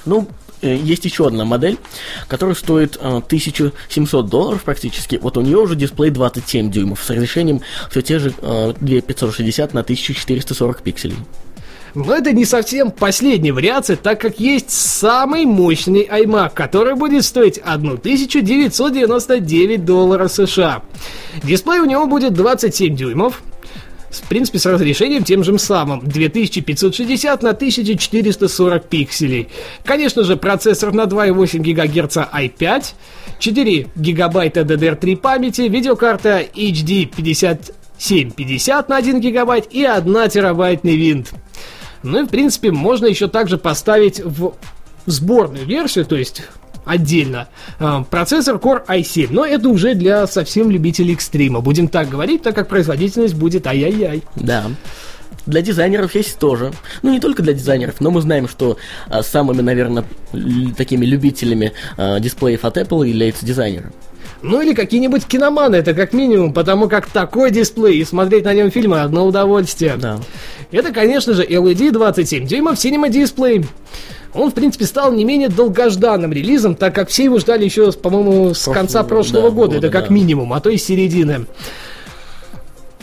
Ну, 0.06 0.28
э, 0.62 0.76
есть 0.76 1.04
еще 1.04 1.26
одна 1.26 1.44
модель, 1.44 1.78
которая 2.28 2.54
стоит 2.54 2.96
э, 3.00 3.00
1700 3.00 4.26
долларов 4.26 4.62
практически. 4.62 5.16
Вот 5.16 5.36
у 5.36 5.40
нее 5.40 5.58
уже 5.58 5.76
дисплей 5.76 6.10
27 6.10 6.70
дюймов 6.70 7.02
с 7.02 7.10
разрешением 7.10 7.60
все 7.90 8.02
те 8.02 8.18
же 8.18 8.32
э, 8.40 8.74
2560 8.80 9.74
на 9.74 9.80
1440 9.80 10.82
пикселей. 10.82 11.16
Но 11.94 12.12
это 12.12 12.32
не 12.32 12.44
совсем 12.44 12.90
последняя 12.90 13.52
вариация, 13.52 13.96
так 13.96 14.20
как 14.20 14.40
есть 14.40 14.70
самый 14.70 15.44
мощный 15.44 16.04
iMac, 16.04 16.50
который 16.52 16.96
будет 16.96 17.24
стоить 17.24 17.58
1999 17.58 19.84
долларов 19.84 20.32
США. 20.32 20.82
Дисплей 21.44 21.78
у 21.78 21.84
него 21.84 22.06
будет 22.06 22.34
27 22.34 22.96
дюймов, 22.96 23.44
в 24.20 24.28
принципе, 24.28 24.58
с 24.58 24.66
разрешением 24.66 25.24
тем 25.24 25.44
же 25.44 25.58
самым 25.58 26.00
2560 26.06 27.42
на 27.42 27.50
1440 27.50 28.84
пикселей. 28.86 29.48
Конечно 29.84 30.24
же, 30.24 30.36
процессор 30.36 30.92
на 30.92 31.04
2,8 31.04 31.58
ГГц 31.58 32.16
i5, 32.16 32.84
4 33.38 33.86
гигабайта 33.94 34.60
DDR3 34.60 35.16
памяти, 35.16 35.62
видеокарта 35.62 36.40
HD 36.40 37.06
5750 37.06 38.88
на 38.88 38.96
1 38.96 39.20
гигабайт 39.20 39.72
и 39.72 39.84
1 39.84 40.30
терабайтный 40.30 40.96
винт. 40.96 41.32
Ну 42.02 42.22
и, 42.22 42.26
в 42.26 42.28
принципе, 42.28 42.70
можно 42.70 43.06
еще 43.06 43.28
также 43.28 43.56
поставить 43.56 44.20
в 44.20 44.54
сборную 45.06 45.66
версию, 45.66 46.04
то 46.06 46.16
есть 46.16 46.42
отдельно, 46.84 47.48
э, 47.78 48.04
процессор 48.10 48.56
Core 48.56 48.84
i7. 48.86 49.28
Но 49.30 49.44
это 49.44 49.68
уже 49.68 49.94
для 49.94 50.26
совсем 50.26 50.70
любителей 50.70 51.14
экстрима. 51.14 51.60
Будем 51.60 51.88
так 51.88 52.08
говорить, 52.08 52.42
так 52.42 52.54
как 52.54 52.68
производительность 52.68 53.34
будет 53.34 53.66
ай-яй-яй. 53.66 54.22
Да. 54.36 54.64
Для 55.46 55.60
дизайнеров 55.60 56.14
есть 56.14 56.38
тоже. 56.38 56.72
Ну, 57.02 57.10
не 57.10 57.20
только 57.20 57.42
для 57.42 57.52
дизайнеров, 57.52 58.00
но 58.00 58.10
мы 58.10 58.22
знаем, 58.22 58.48
что 58.48 58.78
а, 59.08 59.22
самыми, 59.22 59.60
наверное, 59.60 60.04
такими 60.76 61.04
любителями 61.04 61.72
а, 61.96 62.18
дисплеев 62.18 62.64
от 62.64 62.78
Apple 62.78 63.06
являются 63.06 63.44
дизайнеры. 63.44 63.92
Ну 64.42 64.60
или 64.60 64.74
какие-нибудь 64.74 65.24
киноманы, 65.24 65.76
это 65.76 65.94
как 65.94 66.12
минимум, 66.12 66.52
потому 66.52 66.88
как 66.88 67.06
такой 67.06 67.50
дисплей 67.50 67.98
и 67.98 68.04
смотреть 68.04 68.44
на 68.44 68.52
нем 68.52 68.70
фильмы 68.70 69.00
одно 69.00 69.26
удовольствие. 69.26 69.96
Да. 69.96 70.20
Это, 70.70 70.92
конечно 70.92 71.32
же, 71.32 71.44
LED 71.44 71.92
27 71.92 72.46
дюймов 72.46 72.74
Cinema 72.74 73.08
Display. 73.08 73.66
Он, 74.34 74.50
в 74.50 74.54
принципе, 74.54 74.84
стал 74.84 75.12
не 75.12 75.24
менее 75.24 75.48
долгожданным 75.48 76.32
релизом, 76.32 76.74
так 76.74 76.94
как 76.94 77.08
все 77.08 77.24
его 77.24 77.38
ждали 77.38 77.64
еще, 77.64 77.92
по-моему, 77.92 78.52
с 78.52 78.70
конца 78.70 79.02
прошлого 79.04 79.50
да, 79.50 79.54
года. 79.54 79.74
года, 79.74 79.86
это 79.86 79.90
как 79.90 80.08
да. 80.08 80.14
минимум, 80.14 80.52
а 80.52 80.60
то 80.60 80.70
и 80.70 80.76
середины. 80.76 81.46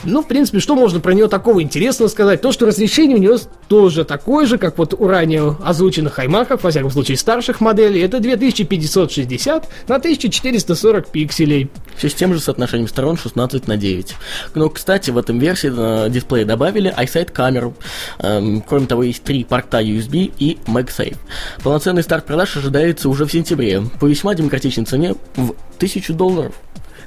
Ну, 0.03 0.23
в 0.23 0.27
принципе, 0.27 0.59
что 0.59 0.75
можно 0.75 0.99
про 0.99 1.13
нее 1.13 1.27
такого 1.27 1.61
интересного 1.61 2.09
сказать? 2.09 2.41
То, 2.41 2.51
что 2.51 2.65
разрешение 2.65 3.17
у 3.17 3.19
нее 3.19 3.37
тоже 3.67 4.03
такое 4.03 4.45
же, 4.45 4.57
как 4.57 4.77
вот 4.77 4.93
у 4.93 5.07
ранее 5.07 5.55
озвученных 5.63 6.17
аймаков, 6.17 6.63
во 6.63 6.71
всяком 6.71 6.89
случае 6.89 7.17
старших 7.17 7.61
моделей. 7.61 8.01
Это 8.01 8.19
2560 8.19 9.67
на 9.87 9.95
1440 9.95 11.07
пикселей. 11.07 11.69
Все 11.95 12.09
с 12.09 12.13
тем 12.13 12.33
же 12.33 12.39
соотношением 12.39 12.87
сторон 12.87 13.17
16 13.17 13.67
на 13.67 13.77
9. 13.77 14.15
Но, 14.55 14.69
кстати, 14.69 15.11
в 15.11 15.17
этом 15.17 15.37
версии 15.37 15.71
э, 15.71 16.09
дисплея 16.09 16.45
добавили 16.45 16.93
iSight 16.97 17.31
камеру. 17.31 17.75
Эм, 18.19 18.61
кроме 18.61 18.87
того, 18.87 19.03
есть 19.03 19.23
три 19.23 19.43
порта 19.43 19.81
USB 19.81 20.33
и 20.39 20.57
MagSafe. 20.65 21.17
Полноценный 21.63 22.03
старт 22.03 22.25
продаж 22.25 22.57
ожидается 22.57 23.07
уже 23.07 23.25
в 23.25 23.31
сентябре 23.31 23.83
по 23.99 24.07
весьма 24.07 24.33
демократичной 24.33 24.85
цене 24.85 25.15
в 25.35 25.51
1000 25.77 26.13
долларов. 26.13 26.55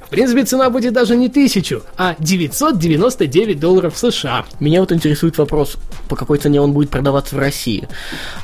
В 0.07 0.11
принципе, 0.11 0.45
цена 0.45 0.71
будет 0.71 0.93
даже 0.93 1.17
не 1.17 1.29
тысячу, 1.29 1.83
а 1.97 2.17
999 2.19 3.59
долларов 3.59 3.97
США. 3.97 4.45
Меня 4.61 4.81
вот 4.81 4.93
интересует 4.93 5.39
вопрос, 5.39 5.77
по 6.09 6.17
какой 6.17 6.39
цене 6.39 6.61
он 6.61 6.73
будет 6.73 6.91
продаваться 6.91 7.35
в 7.37 7.39
России. 7.39 7.89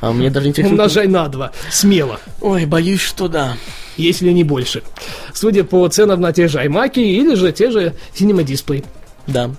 А 0.00 0.12
мне 0.12 0.30
даже 0.30 0.48
интересует... 0.48 0.72
Умножай 0.78 1.06
на 1.06 1.28
два. 1.28 1.52
Смело. 1.70 2.20
Ой, 2.40 2.66
боюсь, 2.66 3.00
что 3.00 3.28
да. 3.28 3.56
Если 3.96 4.30
не 4.30 4.44
больше. 4.44 4.82
Судя 5.34 5.64
по 5.64 5.86
ценам 5.88 6.20
на 6.20 6.32
те 6.32 6.48
же 6.48 6.58
iMac 6.58 6.94
или 6.94 7.34
же 7.34 7.52
те 7.52 7.70
же 7.70 7.94
Cinema 8.14 8.44
Display. 8.44 8.84
Да. 9.26 9.50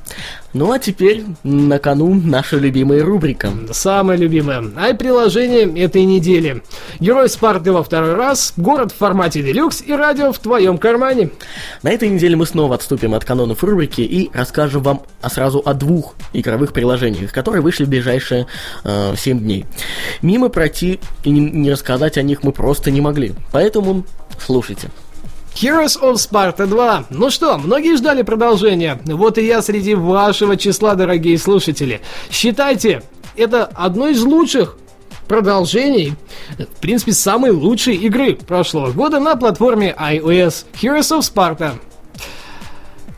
Ну 0.53 0.72
а 0.72 0.80
теперь 0.80 1.24
на 1.44 1.80
кону 1.80 2.13
наша 2.13 2.58
любимая 2.58 3.03
рубрика. 3.03 3.51
Самая 3.72 4.18
любимая. 4.18 4.63
Ай-приложение 4.75 5.82
этой 5.82 6.03
недели. 6.03 6.62
Герой 7.00 7.30
Спарты 7.30 7.72
во 7.72 7.84
второй 7.84 8.15
раз, 8.15 8.53
город 8.58 8.91
в 8.91 8.98
формате 8.98 9.41
делюкс 9.44 9.82
и 9.82 9.94
радио 9.94 10.34
в 10.34 10.39
твоем 10.39 10.77
кармане. 10.77 11.30
На 11.84 11.91
этой 11.91 12.10
неделе 12.10 12.36
мы 12.36 12.46
снова 12.46 12.75
отступим 12.75 13.13
от 13.13 13.24
канонов 13.24 13.63
рубрики 13.63 14.01
и 14.01 14.30
расскажем 14.34 14.84
вам 14.84 15.03
сразу 15.30 15.62
о 15.63 15.74
двух 15.74 16.15
игровых 16.34 16.74
приложениях, 16.74 17.32
которые 17.32 17.62
вышли 17.62 17.86
в 17.86 17.89
ближайшие 17.89 18.48
э, 18.84 19.15
7 19.15 19.39
дней. 19.39 19.65
Мимо 20.22 20.50
пройти 20.50 21.00
и 21.24 21.30
не 21.30 21.72
рассказать 21.72 22.18
о 22.18 22.24
них 22.24 22.44
мы 22.44 22.51
просто 22.51 22.91
не 22.91 23.00
могли. 23.00 23.34
Поэтому 23.51 24.06
слушайте. 24.38 24.89
Heroes 25.55 26.00
of 26.01 26.15
Sparta 26.15 26.65
2. 26.65 27.05
Ну 27.10 27.29
что, 27.29 27.58
многие 27.58 27.96
ждали 27.96 28.22
продолжения. 28.22 29.00
Вот 29.05 29.38
и 29.38 29.46
я 29.46 29.62
среди 29.62 29.96
вашего 29.96 30.58
числа, 30.58 30.96
дорогие 30.96 31.38
слушатели. 31.38 32.01
Считайте, 32.29 33.03
это 33.36 33.65
одно 33.65 34.08
из 34.08 34.22
лучших 34.24 34.77
продолжений, 35.27 36.15
в 36.58 36.79
принципе, 36.81 37.13
самой 37.13 37.51
лучшей 37.51 37.96
игры 37.96 38.36
прошлого 38.36 38.91
года 38.91 39.20
на 39.20 39.36
платформе 39.36 39.96
iOS 39.98 40.65
Heroes 40.81 41.17
of 41.17 41.20
Sparta. 41.20 41.74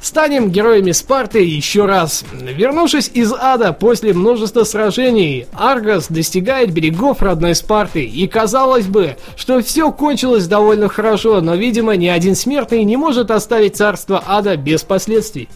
Станем 0.03 0.49
героями 0.49 0.91
Спарты 0.91 1.41
еще 1.45 1.85
раз. 1.85 2.25
Вернувшись 2.33 3.09
из 3.13 3.31
ада 3.31 3.71
после 3.71 4.13
множества 4.13 4.65
сражений, 4.65 5.47
Аргос 5.53 6.07
достигает 6.09 6.73
берегов 6.73 7.21
родной 7.21 7.55
Спарты. 7.55 8.03
И 8.03 8.27
казалось 8.27 8.85
бы, 8.85 9.15
что 9.37 9.61
все 9.61 9.93
кончилось 9.93 10.47
довольно 10.47 10.89
хорошо, 10.89 11.39
но, 11.39 11.55
видимо, 11.55 11.95
ни 11.95 12.07
один 12.07 12.35
смертный 12.35 12.83
не 12.83 12.97
может 12.97 13.31
оставить 13.31 13.77
царство 13.77 14.21
ада 14.27 14.57
без 14.57 14.83
последствий. 14.83 15.47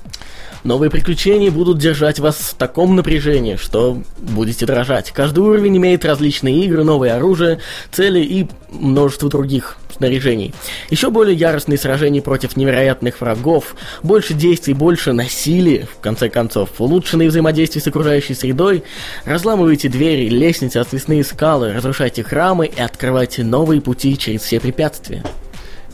Новые 0.68 0.90
приключения 0.90 1.50
будут 1.50 1.78
держать 1.78 2.20
вас 2.20 2.36
в 2.36 2.54
таком 2.56 2.98
напряжении, 2.98 3.56
что 3.56 4.04
будете 4.18 4.66
дрожать. 4.66 5.12
Каждый 5.12 5.40
уровень 5.40 5.78
имеет 5.78 6.04
различные 6.04 6.66
игры, 6.66 6.84
новое 6.84 7.16
оружие, 7.16 7.62
цели 7.90 8.20
и 8.20 8.48
множество 8.70 9.30
других 9.30 9.78
снаряжений. 9.96 10.54
Еще 10.90 11.10
более 11.10 11.38
яростные 11.38 11.78
сражения 11.78 12.22
против 12.22 12.58
невероятных 12.58 13.22
врагов, 13.22 13.78
больше 14.04 14.34
действий, 14.34 14.74
больше 14.74 15.14
насилия, 15.14 15.88
в 15.90 16.02
конце 16.02 16.28
концов, 16.28 16.72
улучшенные 16.80 17.30
взаимодействия 17.30 17.80
с 17.80 17.88
окружающей 17.88 18.34
средой, 18.34 18.84
разламывайте 19.24 19.88
двери, 19.88 20.28
лестницы, 20.28 20.80
отвесные 20.80 21.24
скалы, 21.24 21.72
разрушайте 21.72 22.26
храмы 22.26 22.66
и 22.66 22.82
открывайте 22.82 23.46
новые 23.46 23.80
пути 23.80 24.18
через 24.18 24.42
все 24.42 24.60
препятствия. 24.60 25.24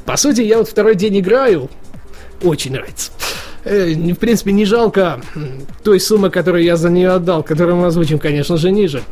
По 0.03 0.17
сути, 0.17 0.41
я 0.41 0.57
вот 0.57 0.67
второй 0.67 0.95
день 0.95 1.19
играю, 1.19 1.69
очень 2.41 2.71
нравится 2.71 3.11
в 3.65 4.15
принципе, 4.15 4.51
не 4.51 4.65
жалко 4.65 5.21
той 5.83 5.99
суммы, 5.99 6.29
которую 6.29 6.63
я 6.63 6.75
за 6.75 6.89
нее 6.89 7.11
отдал, 7.11 7.43
которую 7.43 7.77
мы 7.77 7.87
озвучим, 7.87 8.19
конечно 8.19 8.57
же, 8.57 8.71
ниже. 8.71 9.03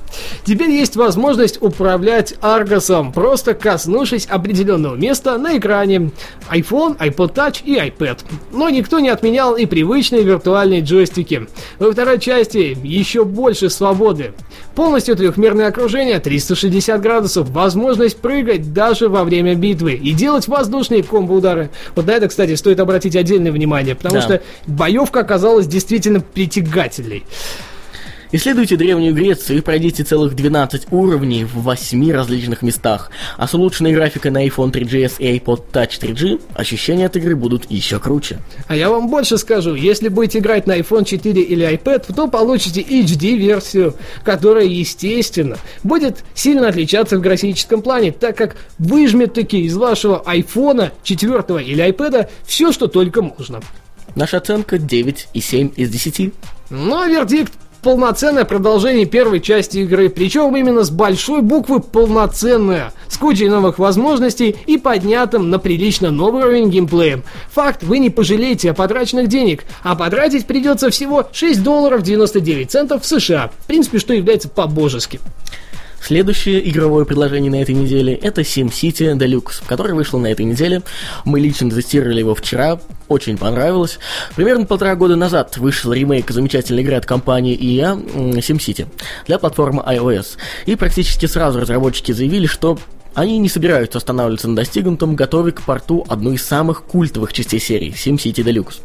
Теперь 0.43 0.71
есть 0.71 0.95
возможность 0.95 1.61
управлять 1.61 2.35
Аргосом, 2.41 3.13
просто 3.13 3.53
коснувшись 3.53 4.25
определенного 4.25 4.95
места 4.95 5.37
на 5.37 5.57
экране 5.57 6.11
iPhone, 6.51 6.97
iPod 6.97 7.33
Touch 7.33 7.63
и 7.63 7.75
iPad. 7.75 8.19
Но 8.51 8.69
никто 8.69 8.99
не 8.99 9.09
отменял 9.09 9.55
и 9.55 9.65
привычные 9.65 10.23
виртуальные 10.23 10.81
джойстики. 10.81 11.47
Во 11.79 11.91
второй 11.91 12.19
части 12.19 12.77
еще 12.83 13.23
больше 13.23 13.69
свободы. 13.69 14.33
Полностью 14.75 15.15
трехмерное 15.15 15.67
окружение, 15.67 16.19
360 16.19 17.01
градусов, 17.01 17.49
возможность 17.49 18.17
прыгать 18.17 18.73
даже 18.73 19.09
во 19.09 19.23
время 19.23 19.55
битвы 19.55 19.93
и 19.93 20.11
делать 20.13 20.47
воздушные 20.47 21.03
комбо-удары. 21.03 21.69
Вот 21.95 22.07
на 22.07 22.11
это, 22.11 22.27
кстати, 22.29 22.55
стоит 22.55 22.79
обратить 22.79 23.15
отдельное 23.15 23.51
внимание, 23.51 23.95
потому 23.95 24.15
да. 24.15 24.21
что 24.21 24.40
боевка 24.67 25.21
оказалась 25.21 25.67
действительно 25.67 26.19
притягательной. 26.19 27.23
Исследуйте 28.33 28.77
Древнюю 28.77 29.13
Грецию 29.13 29.57
и 29.57 29.61
пройдите 29.61 30.03
целых 30.03 30.37
12 30.37 30.87
уровней 30.91 31.43
в 31.43 31.55
8 31.55 32.11
различных 32.13 32.61
местах. 32.61 33.11
А 33.35 33.45
с 33.45 33.53
улучшенной 33.53 33.91
графикой 33.91 34.31
на 34.31 34.47
iPhone 34.47 34.71
3GS 34.71 35.15
и 35.19 35.37
iPod 35.37 35.63
Touch 35.73 35.99
3G 35.99 36.39
ощущения 36.53 37.07
от 37.07 37.17
игры 37.17 37.35
будут 37.35 37.69
еще 37.69 37.99
круче. 37.99 38.39
А 38.67 38.75
я 38.77 38.89
вам 38.89 39.09
больше 39.09 39.37
скажу, 39.37 39.75
если 39.75 40.07
будете 40.07 40.39
играть 40.39 40.65
на 40.65 40.79
iPhone 40.79 41.03
4 41.03 41.41
или 41.41 41.69
iPad, 41.73 42.15
то 42.15 42.27
получите 42.29 42.79
HD-версию, 42.81 43.95
которая, 44.23 44.63
естественно, 44.63 45.57
будет 45.83 46.23
сильно 46.33 46.69
отличаться 46.69 47.17
в 47.17 47.21
графическом 47.21 47.81
плане, 47.81 48.13
так 48.13 48.37
как 48.37 48.55
выжмет 48.79 49.33
таки 49.33 49.59
из 49.63 49.75
вашего 49.75 50.23
iPhone 50.25 50.91
4 51.03 51.65
или 51.65 51.85
iPad 51.85 52.29
все, 52.45 52.71
что 52.71 52.87
только 52.87 53.21
можно. 53.21 53.59
Наша 54.15 54.37
оценка 54.37 54.75
9,7 54.75 55.73
из 55.75 55.89
10. 55.89 56.33
Ну 56.69 56.99
а 56.99 57.07
вердикт 57.07 57.53
полноценное 57.81 58.45
продолжение 58.45 59.05
первой 59.05 59.39
части 59.39 59.79
игры, 59.79 60.09
причем 60.09 60.55
именно 60.55 60.83
с 60.83 60.91
большой 60.91 61.41
буквы 61.41 61.79
полноценное, 61.79 62.93
с 63.07 63.17
кучей 63.17 63.49
новых 63.49 63.79
возможностей 63.79 64.55
и 64.67 64.77
поднятым 64.77 65.49
на 65.49 65.59
прилично 65.59 66.11
новый 66.11 66.43
уровень 66.43 66.69
геймплеем. 66.69 67.23
Факт, 67.51 67.83
вы 67.83 67.99
не 67.99 68.09
пожалеете 68.09 68.71
о 68.71 68.73
потраченных 68.73 69.27
денег, 69.27 69.63
а 69.83 69.95
потратить 69.95 70.45
придется 70.45 70.89
всего 70.89 71.27
6 71.31 71.63
долларов 71.63 72.03
99 72.03 72.69
центов 72.69 73.03
в 73.03 73.05
США, 73.05 73.51
в 73.59 73.67
принципе, 73.67 73.99
что 73.99 74.13
является 74.13 74.49
по-божески. 74.49 75.19
Следующее 76.11 76.69
игровое 76.69 77.05
предложение 77.05 77.49
на 77.49 77.61
этой 77.61 77.73
неделе 77.73 78.13
это 78.13 78.41
SimCity 78.41 79.15
Deluxe, 79.15 79.63
который 79.65 79.93
вышел 79.93 80.19
на 80.19 80.27
этой 80.27 80.43
неделе. 80.43 80.81
Мы 81.23 81.39
лично 81.39 81.69
тестировали 81.69 82.19
его 82.19 82.35
вчера, 82.35 82.81
очень 83.07 83.37
понравилось. 83.37 83.97
Примерно 84.35 84.65
полтора 84.65 84.95
года 84.95 85.15
назад 85.15 85.55
вышел 85.55 85.93
ремейк 85.93 86.29
замечательной 86.29 86.83
игры 86.83 86.95
от 86.95 87.05
компании 87.05 87.57
EA 87.57 87.95
SimCity 88.39 88.87
для 89.25 89.39
платформы 89.39 89.83
iOS. 89.83 90.35
И 90.65 90.75
практически 90.75 91.27
сразу 91.27 91.61
разработчики 91.61 92.11
заявили, 92.11 92.45
что 92.45 92.77
они 93.13 93.37
не 93.37 93.49
собираются 93.49 93.97
останавливаться 93.97 94.47
на 94.47 94.55
достигнутом, 94.55 95.15
готовя 95.15 95.51
к 95.51 95.61
порту 95.61 96.05
одну 96.07 96.31
из 96.31 96.45
самых 96.45 96.83
культовых 96.83 97.33
частей 97.33 97.59
серии 97.59 97.93
SimCity 97.93 98.43
Deluxe, 98.43 98.81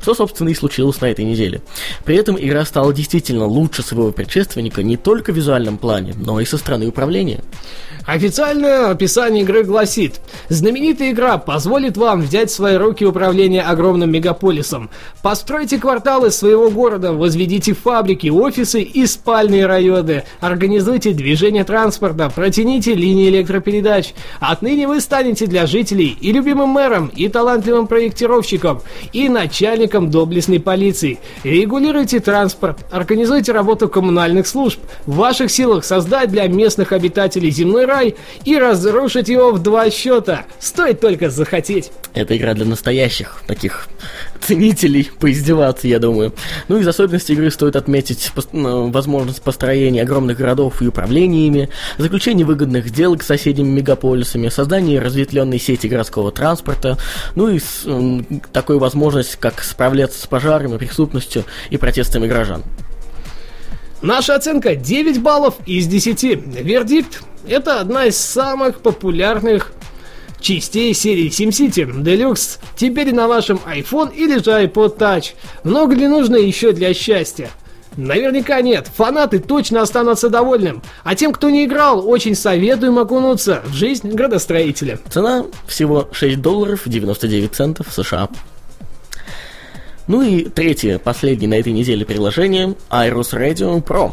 что, 0.00 0.14
собственно, 0.14 0.48
и 0.48 0.54
случилось 0.54 1.00
на 1.00 1.06
этой 1.06 1.24
неделе. 1.24 1.62
При 2.04 2.16
этом 2.16 2.36
игра 2.38 2.64
стала 2.64 2.92
действительно 2.92 3.46
лучше 3.46 3.82
своего 3.82 4.12
предшественника 4.12 4.82
не 4.82 4.96
только 4.96 5.32
в 5.32 5.36
визуальном 5.36 5.78
плане, 5.78 6.14
но 6.16 6.40
и 6.40 6.44
со 6.44 6.58
стороны 6.58 6.86
управления. 6.88 7.40
Официальное 8.06 8.90
описание 8.90 9.42
игры 9.44 9.62
гласит 9.62 10.20
Знаменитая 10.48 11.12
игра 11.12 11.38
позволит 11.38 11.96
вам 11.96 12.22
взять 12.22 12.50
в 12.50 12.54
свои 12.54 12.76
руки 12.76 13.04
управление 13.04 13.62
огромным 13.62 14.10
мегаполисом. 14.10 14.90
Постройте 15.22 15.78
кварталы 15.78 16.30
своего 16.30 16.70
города, 16.70 17.12
возведите 17.12 17.74
фабрики, 17.74 18.28
офисы 18.28 18.82
и 18.82 19.06
спальные 19.06 19.66
районы, 19.66 20.24
организуйте 20.40 21.12
движение 21.12 21.64
транспорта, 21.64 22.30
протяните 22.34 22.94
линии 22.94 23.28
электропередач. 23.28 23.69
Отныне 24.40 24.88
вы 24.88 25.00
станете 25.00 25.46
для 25.46 25.66
жителей 25.66 26.16
и 26.20 26.32
любимым 26.32 26.70
мэром, 26.70 27.08
и 27.08 27.28
талантливым 27.28 27.86
проектировщиком, 27.86 28.82
и 29.12 29.28
начальником 29.28 30.10
доблестной 30.10 30.60
полиции. 30.60 31.18
Регулируйте 31.44 32.20
транспорт, 32.20 32.78
организуйте 32.90 33.52
работу 33.52 33.88
коммунальных 33.88 34.46
служб. 34.46 34.80
В 35.06 35.16
ваших 35.16 35.50
силах 35.50 35.84
создать 35.84 36.30
для 36.30 36.46
местных 36.48 36.92
обитателей 36.92 37.50
земной 37.50 37.84
рай 37.84 38.16
и 38.44 38.56
разрушить 38.58 39.28
его 39.28 39.52
в 39.52 39.62
два 39.62 39.90
счета. 39.90 40.44
Стоит 40.58 41.00
только 41.00 41.30
захотеть. 41.30 41.92
Это 42.14 42.36
игра 42.36 42.54
для 42.54 42.64
настоящих 42.64 43.42
таких 43.46 43.88
ценителей 44.40 45.10
поиздеваться, 45.20 45.86
я 45.86 45.98
думаю. 45.98 46.32
Ну, 46.68 46.78
из 46.78 46.88
особенностей 46.88 47.34
игры 47.34 47.50
стоит 47.50 47.76
отметить 47.76 48.32
ну, 48.52 48.90
возможность 48.90 49.42
построения 49.42 50.02
огромных 50.02 50.38
городов 50.38 50.82
и 50.82 50.86
управления 50.86 51.46
ими, 51.46 51.68
заключение 51.98 52.46
выгодных 52.46 52.88
сделок 52.88 53.22
с 53.22 53.30
соседними 53.60 53.80
мегаполисами, 53.80 54.48
создание 54.48 55.00
разветвленной 55.00 55.58
сети 55.58 55.86
городского 55.86 56.32
транспорта, 56.32 56.98
ну 57.34 57.48
и 57.48 57.58
с, 57.58 57.82
э, 57.84 58.20
такой 58.52 58.78
возможность, 58.78 59.36
как 59.36 59.62
справляться 59.62 60.20
с 60.20 60.26
пожарами, 60.26 60.78
преступностью 60.78 61.44
и 61.70 61.76
протестами 61.76 62.26
горожан. 62.26 62.62
Наша 64.02 64.34
оценка 64.34 64.74
9 64.76 65.20
баллов 65.20 65.56
из 65.66 65.86
10. 65.86 66.22
Вердикт– 66.62 67.22
это 67.48 67.80
одна 67.80 68.06
из 68.06 68.16
самых 68.16 68.80
популярных 68.80 69.72
частей 70.40 70.94
серии 70.94 71.28
SimCity 71.28 72.02
Deluxe 72.02 72.58
теперь 72.76 73.12
на 73.12 73.28
вашем 73.28 73.60
iPhone 73.66 74.14
или 74.14 74.42
же 74.42 74.50
iPod 74.50 74.96
Touch. 74.96 75.32
Много 75.64 75.94
ли 75.94 76.08
нужно 76.08 76.36
еще 76.36 76.72
для 76.72 76.94
счастья? 76.94 77.50
Наверняка 77.96 78.60
нет, 78.62 78.88
фанаты 78.94 79.40
точно 79.40 79.82
останутся 79.82 80.28
довольным, 80.28 80.82
а 81.02 81.14
тем, 81.14 81.32
кто 81.32 81.50
не 81.50 81.64
играл, 81.64 82.08
очень 82.08 82.34
советуем 82.34 82.98
окунуться 82.98 83.62
в 83.64 83.74
жизнь 83.74 84.10
градостроителя. 84.10 84.98
Цена 85.10 85.44
всего 85.66 86.08
6 86.12 86.40
долларов 86.40 86.82
99 86.86 87.54
центов 87.54 87.88
США. 87.92 88.28
Ну 90.06 90.22
и 90.22 90.44
третье, 90.44 90.98
последнее 90.98 91.48
на 91.48 91.54
этой 91.54 91.72
неделе 91.72 92.04
приложение 92.04 92.74
Iris 92.90 93.32
Radio 93.32 93.82
Pro. 93.82 94.12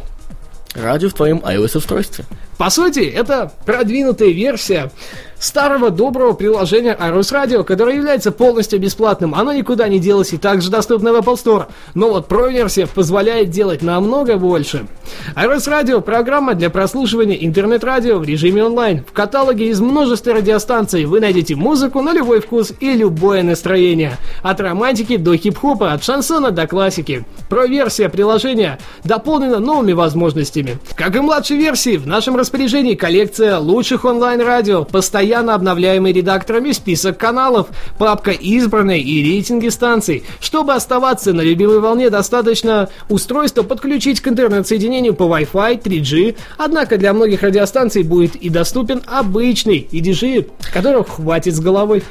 Радио 0.75 1.09
в 1.09 1.13
твоем 1.13 1.39
iOS-устройстве. 1.39 2.25
По 2.57 2.69
сути, 2.69 2.99
это 2.99 3.51
продвинутая 3.65 4.29
версия 4.29 4.91
старого 5.39 5.89
доброго 5.91 6.33
приложения 6.33 6.97
iRus 6.99 7.31
Radio, 7.33 7.63
которое 7.63 7.95
является 7.95 8.31
полностью 8.31 8.79
бесплатным. 8.79 9.35
Оно 9.35 9.53
никуда 9.53 9.87
не 9.87 9.99
делось 9.99 10.33
и 10.33 10.37
также 10.37 10.69
доступно 10.69 11.13
в 11.13 11.17
Apple 11.17 11.35
Store. 11.35 11.65
Но 11.93 12.09
вот 12.09 12.27
Pro-версия 12.27 12.87
позволяет 12.87 13.49
делать 13.49 13.81
намного 13.81 14.37
больше. 14.37 14.87
iRus 15.35 15.67
Radio– 15.67 16.01
программа 16.07 16.55
для 16.55 16.69
прослушивания 16.69 17.35
интернет-радио 17.35 18.17
в 18.17 18.23
режиме 18.23 18.63
онлайн. 18.63 19.03
В 19.07 19.11
каталоге 19.13 19.69
из 19.69 19.79
множества 19.79 20.33
радиостанций 20.33 21.05
вы 21.05 21.19
найдете 21.19 21.55
музыку 21.55 22.01
на 22.01 22.13
любой 22.13 22.41
вкус 22.41 22.73
и 22.79 22.93
любое 22.93 23.43
настроение. 23.43 24.17
От 24.41 24.59
романтики 24.59 25.17
до 25.17 25.35
хип-хопа, 25.35 25.93
от 25.93 26.03
шансона 26.03 26.51
до 26.51 26.67
классики. 26.67 27.25
Pro-версия 27.49 28.09
приложения 28.09 28.79
дополнена 29.03 29.59
новыми 29.59 29.93
возможностями. 29.93 30.77
Как 30.95 31.15
и 31.15 31.19
младшей 31.19 31.57
версии, 31.57 31.97
в 31.97 32.07
нашем 32.07 32.35
распоряжении 32.35 32.95
коллекция 32.95 33.59
лучших 33.59 34.05
онлайн-радио, 34.05 34.83
постоянно 34.83 35.26
обновляемый 35.33 36.13
редакторами 36.13 36.71
список 36.71 37.17
каналов, 37.17 37.67
папка 37.97 38.31
избранной 38.31 39.01
и 39.01 39.23
рейтинги 39.23 39.69
станций. 39.69 40.23
Чтобы 40.39 40.73
оставаться 40.73 41.33
на 41.33 41.41
любимой 41.41 41.79
волне, 41.79 42.09
достаточно 42.09 42.89
устройство 43.09 43.63
подключить 43.63 44.21
к 44.21 44.27
интернет-соединению 44.27 45.13
по 45.13 45.23
Wi-Fi 45.23 45.81
3G, 45.81 46.35
однако 46.57 46.97
для 46.97 47.13
многих 47.13 47.43
радиостанций 47.43 48.03
будет 48.03 48.35
и 48.35 48.49
доступен 48.49 49.01
обычный 49.05 49.87
EDG, 49.91 50.49
которого 50.73 51.03
хватит 51.03 51.55
с 51.55 51.59
головой. 51.59 52.03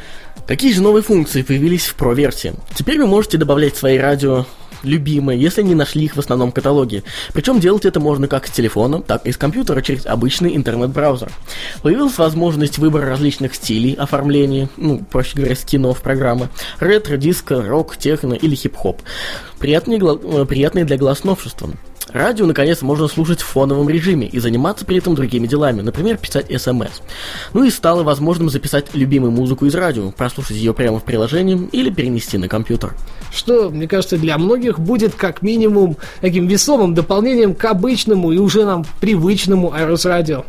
Какие 0.46 0.72
же 0.72 0.82
новые 0.82 1.02
функции 1.02 1.42
появились 1.42 1.86
в 1.86 1.96
Pro-версии? 1.96 2.54
Теперь 2.74 3.00
вы 3.00 3.06
можете 3.06 3.36
добавлять 3.36 3.76
свои 3.76 3.98
радио 3.98 4.46
любимые, 4.86 5.40
если 5.40 5.62
не 5.62 5.74
нашли 5.74 6.04
их 6.04 6.16
в 6.16 6.18
основном 6.18 6.52
каталоге. 6.52 7.02
Причем 7.32 7.60
делать 7.60 7.84
это 7.84 8.00
можно 8.00 8.28
как 8.28 8.46
с 8.46 8.50
телефона, 8.50 9.02
так 9.02 9.26
и 9.26 9.32
с 9.32 9.36
компьютера 9.36 9.82
через 9.82 10.06
обычный 10.06 10.56
интернет-браузер. 10.56 11.30
Появилась 11.82 12.18
возможность 12.18 12.78
выбора 12.78 13.06
различных 13.06 13.54
стилей 13.54 13.94
оформления, 13.94 14.68
ну, 14.76 15.04
проще 15.10 15.36
говоря, 15.36 15.56
скинов 15.56 16.00
программы, 16.02 16.48
ретро, 16.80 17.16
диско, 17.16 17.62
рок, 17.62 17.96
техно 17.96 18.34
или 18.34 18.54
хип-хоп. 18.54 19.02
Приятные, 19.58 19.98
э, 20.00 20.44
приятные 20.46 20.84
для 20.84 20.96
глаз 20.96 21.24
новшества. 21.24 21.70
Радио, 22.12 22.46
наконец, 22.46 22.82
можно 22.82 23.08
слушать 23.08 23.40
в 23.40 23.46
фоновом 23.46 23.88
режиме 23.88 24.26
и 24.26 24.38
заниматься 24.38 24.84
при 24.84 24.98
этом 24.98 25.14
другими 25.14 25.46
делами, 25.46 25.80
например, 25.80 26.16
писать 26.18 26.46
смс. 26.60 27.00
Ну 27.52 27.64
и 27.64 27.70
стало 27.70 28.04
возможным 28.04 28.48
записать 28.48 28.94
любимую 28.94 29.32
музыку 29.32 29.66
из 29.66 29.74
радио, 29.74 30.12
прослушать 30.12 30.56
ее 30.56 30.72
прямо 30.72 31.00
в 31.00 31.04
приложении 31.04 31.68
или 31.72 31.90
перенести 31.90 32.38
на 32.38 32.48
компьютер. 32.48 32.94
Что, 33.34 33.70
мне 33.70 33.88
кажется, 33.88 34.16
для 34.18 34.38
многих 34.38 34.78
будет 34.78 35.14
как 35.14 35.42
минимум 35.42 35.96
таким 36.20 36.46
весомым 36.46 36.94
дополнением 36.94 37.54
к 37.54 37.64
обычному 37.64 38.30
и 38.30 38.38
уже 38.38 38.64
нам 38.64 38.84
привычному 39.00 39.72
Айрус 39.72 40.04
Радио. 40.04 40.44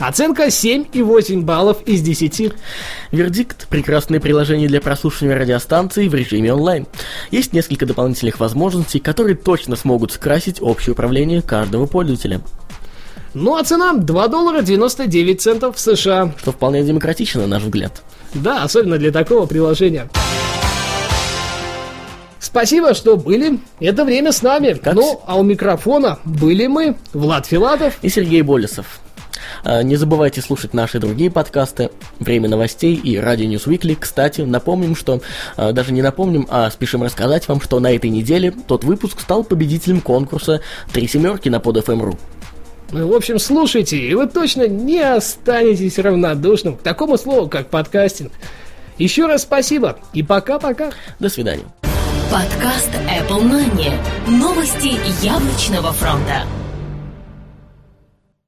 Оценка 0.00 0.46
7,8 0.46 1.42
баллов 1.42 1.82
из 1.84 2.00
10. 2.00 2.54
Вердикт– 3.12 3.68
прекрасное 3.70 4.18
приложение 4.18 4.66
для 4.66 4.80
прослушивания 4.80 5.36
радиостанций 5.36 6.08
в 6.08 6.14
режиме 6.14 6.54
онлайн. 6.54 6.86
Есть 7.30 7.52
несколько 7.52 7.84
дополнительных 7.84 8.40
возможностей, 8.40 8.98
которые 8.98 9.36
точно 9.36 9.76
смогут 9.76 10.12
скрасить 10.12 10.62
общее 10.62 10.94
управление 10.94 11.42
каждого 11.42 11.84
пользователя. 11.84 12.40
Ну 13.34 13.56
а 13.56 13.62
цена 13.62 13.92
2 13.92 14.28
доллара 14.28 14.62
99 14.62 15.38
центов 15.38 15.76
в 15.76 15.78
США. 15.78 16.32
Что 16.38 16.52
вполне 16.52 16.82
демократично, 16.82 17.42
на 17.42 17.46
наш 17.46 17.64
взгляд. 17.64 18.02
Да, 18.32 18.62
особенно 18.62 18.96
для 18.96 19.12
такого 19.12 19.44
приложения. 19.44 20.08
Спасибо, 22.38 22.94
что 22.94 23.18
были. 23.18 23.60
Это 23.80 24.06
время 24.06 24.32
с 24.32 24.40
нами. 24.40 24.72
Как... 24.72 24.94
Ну, 24.94 25.20
а 25.26 25.38
у 25.38 25.42
микрофона 25.42 26.18
были 26.24 26.68
мы, 26.68 26.96
Влад 27.12 27.44
Филатов 27.44 27.98
и 28.00 28.08
Сергей 28.08 28.40
Болесов. 28.40 29.00
А, 29.64 29.82
не 29.82 29.96
забывайте 29.96 30.40
слушать 30.40 30.74
наши 30.74 30.98
другие 30.98 31.30
подкасты 31.30 31.90
«Время 32.18 32.48
новостей» 32.48 32.94
и 32.94 33.16
«Радио 33.18 33.46
News 33.46 33.66
Weekly». 33.66 33.96
Кстати, 33.98 34.42
напомним, 34.42 34.96
что... 34.96 35.20
А, 35.56 35.72
даже 35.72 35.92
не 35.92 36.02
напомним, 36.02 36.46
а 36.50 36.70
спешим 36.70 37.02
рассказать 37.02 37.48
вам, 37.48 37.60
что 37.60 37.80
на 37.80 37.94
этой 37.94 38.10
неделе 38.10 38.52
тот 38.66 38.84
выпуск 38.84 39.20
стал 39.20 39.44
победителем 39.44 40.00
конкурса 40.00 40.60
«Три 40.92 41.08
семерки» 41.08 41.48
на 41.48 41.56
PodFM.ru. 41.56 42.16
Ну, 42.92 43.08
в 43.08 43.14
общем, 43.14 43.38
слушайте, 43.38 43.96
и 43.96 44.14
вы 44.14 44.26
точно 44.26 44.66
не 44.66 45.00
останетесь 45.00 45.98
равнодушным 45.98 46.76
к 46.76 46.82
такому 46.82 47.18
слову, 47.18 47.48
как 47.48 47.68
подкастинг. 47.68 48.32
Еще 48.98 49.26
раз 49.26 49.42
спасибо 49.42 49.98
и 50.12 50.22
пока-пока. 50.22 50.90
До 51.18 51.28
свидания. 51.28 51.64
Подкаст 52.30 52.90
Apple 53.08 53.42
Money. 53.42 53.92
Новости 54.28 54.98
яблочного 55.24 55.92
фронта. 55.92 56.44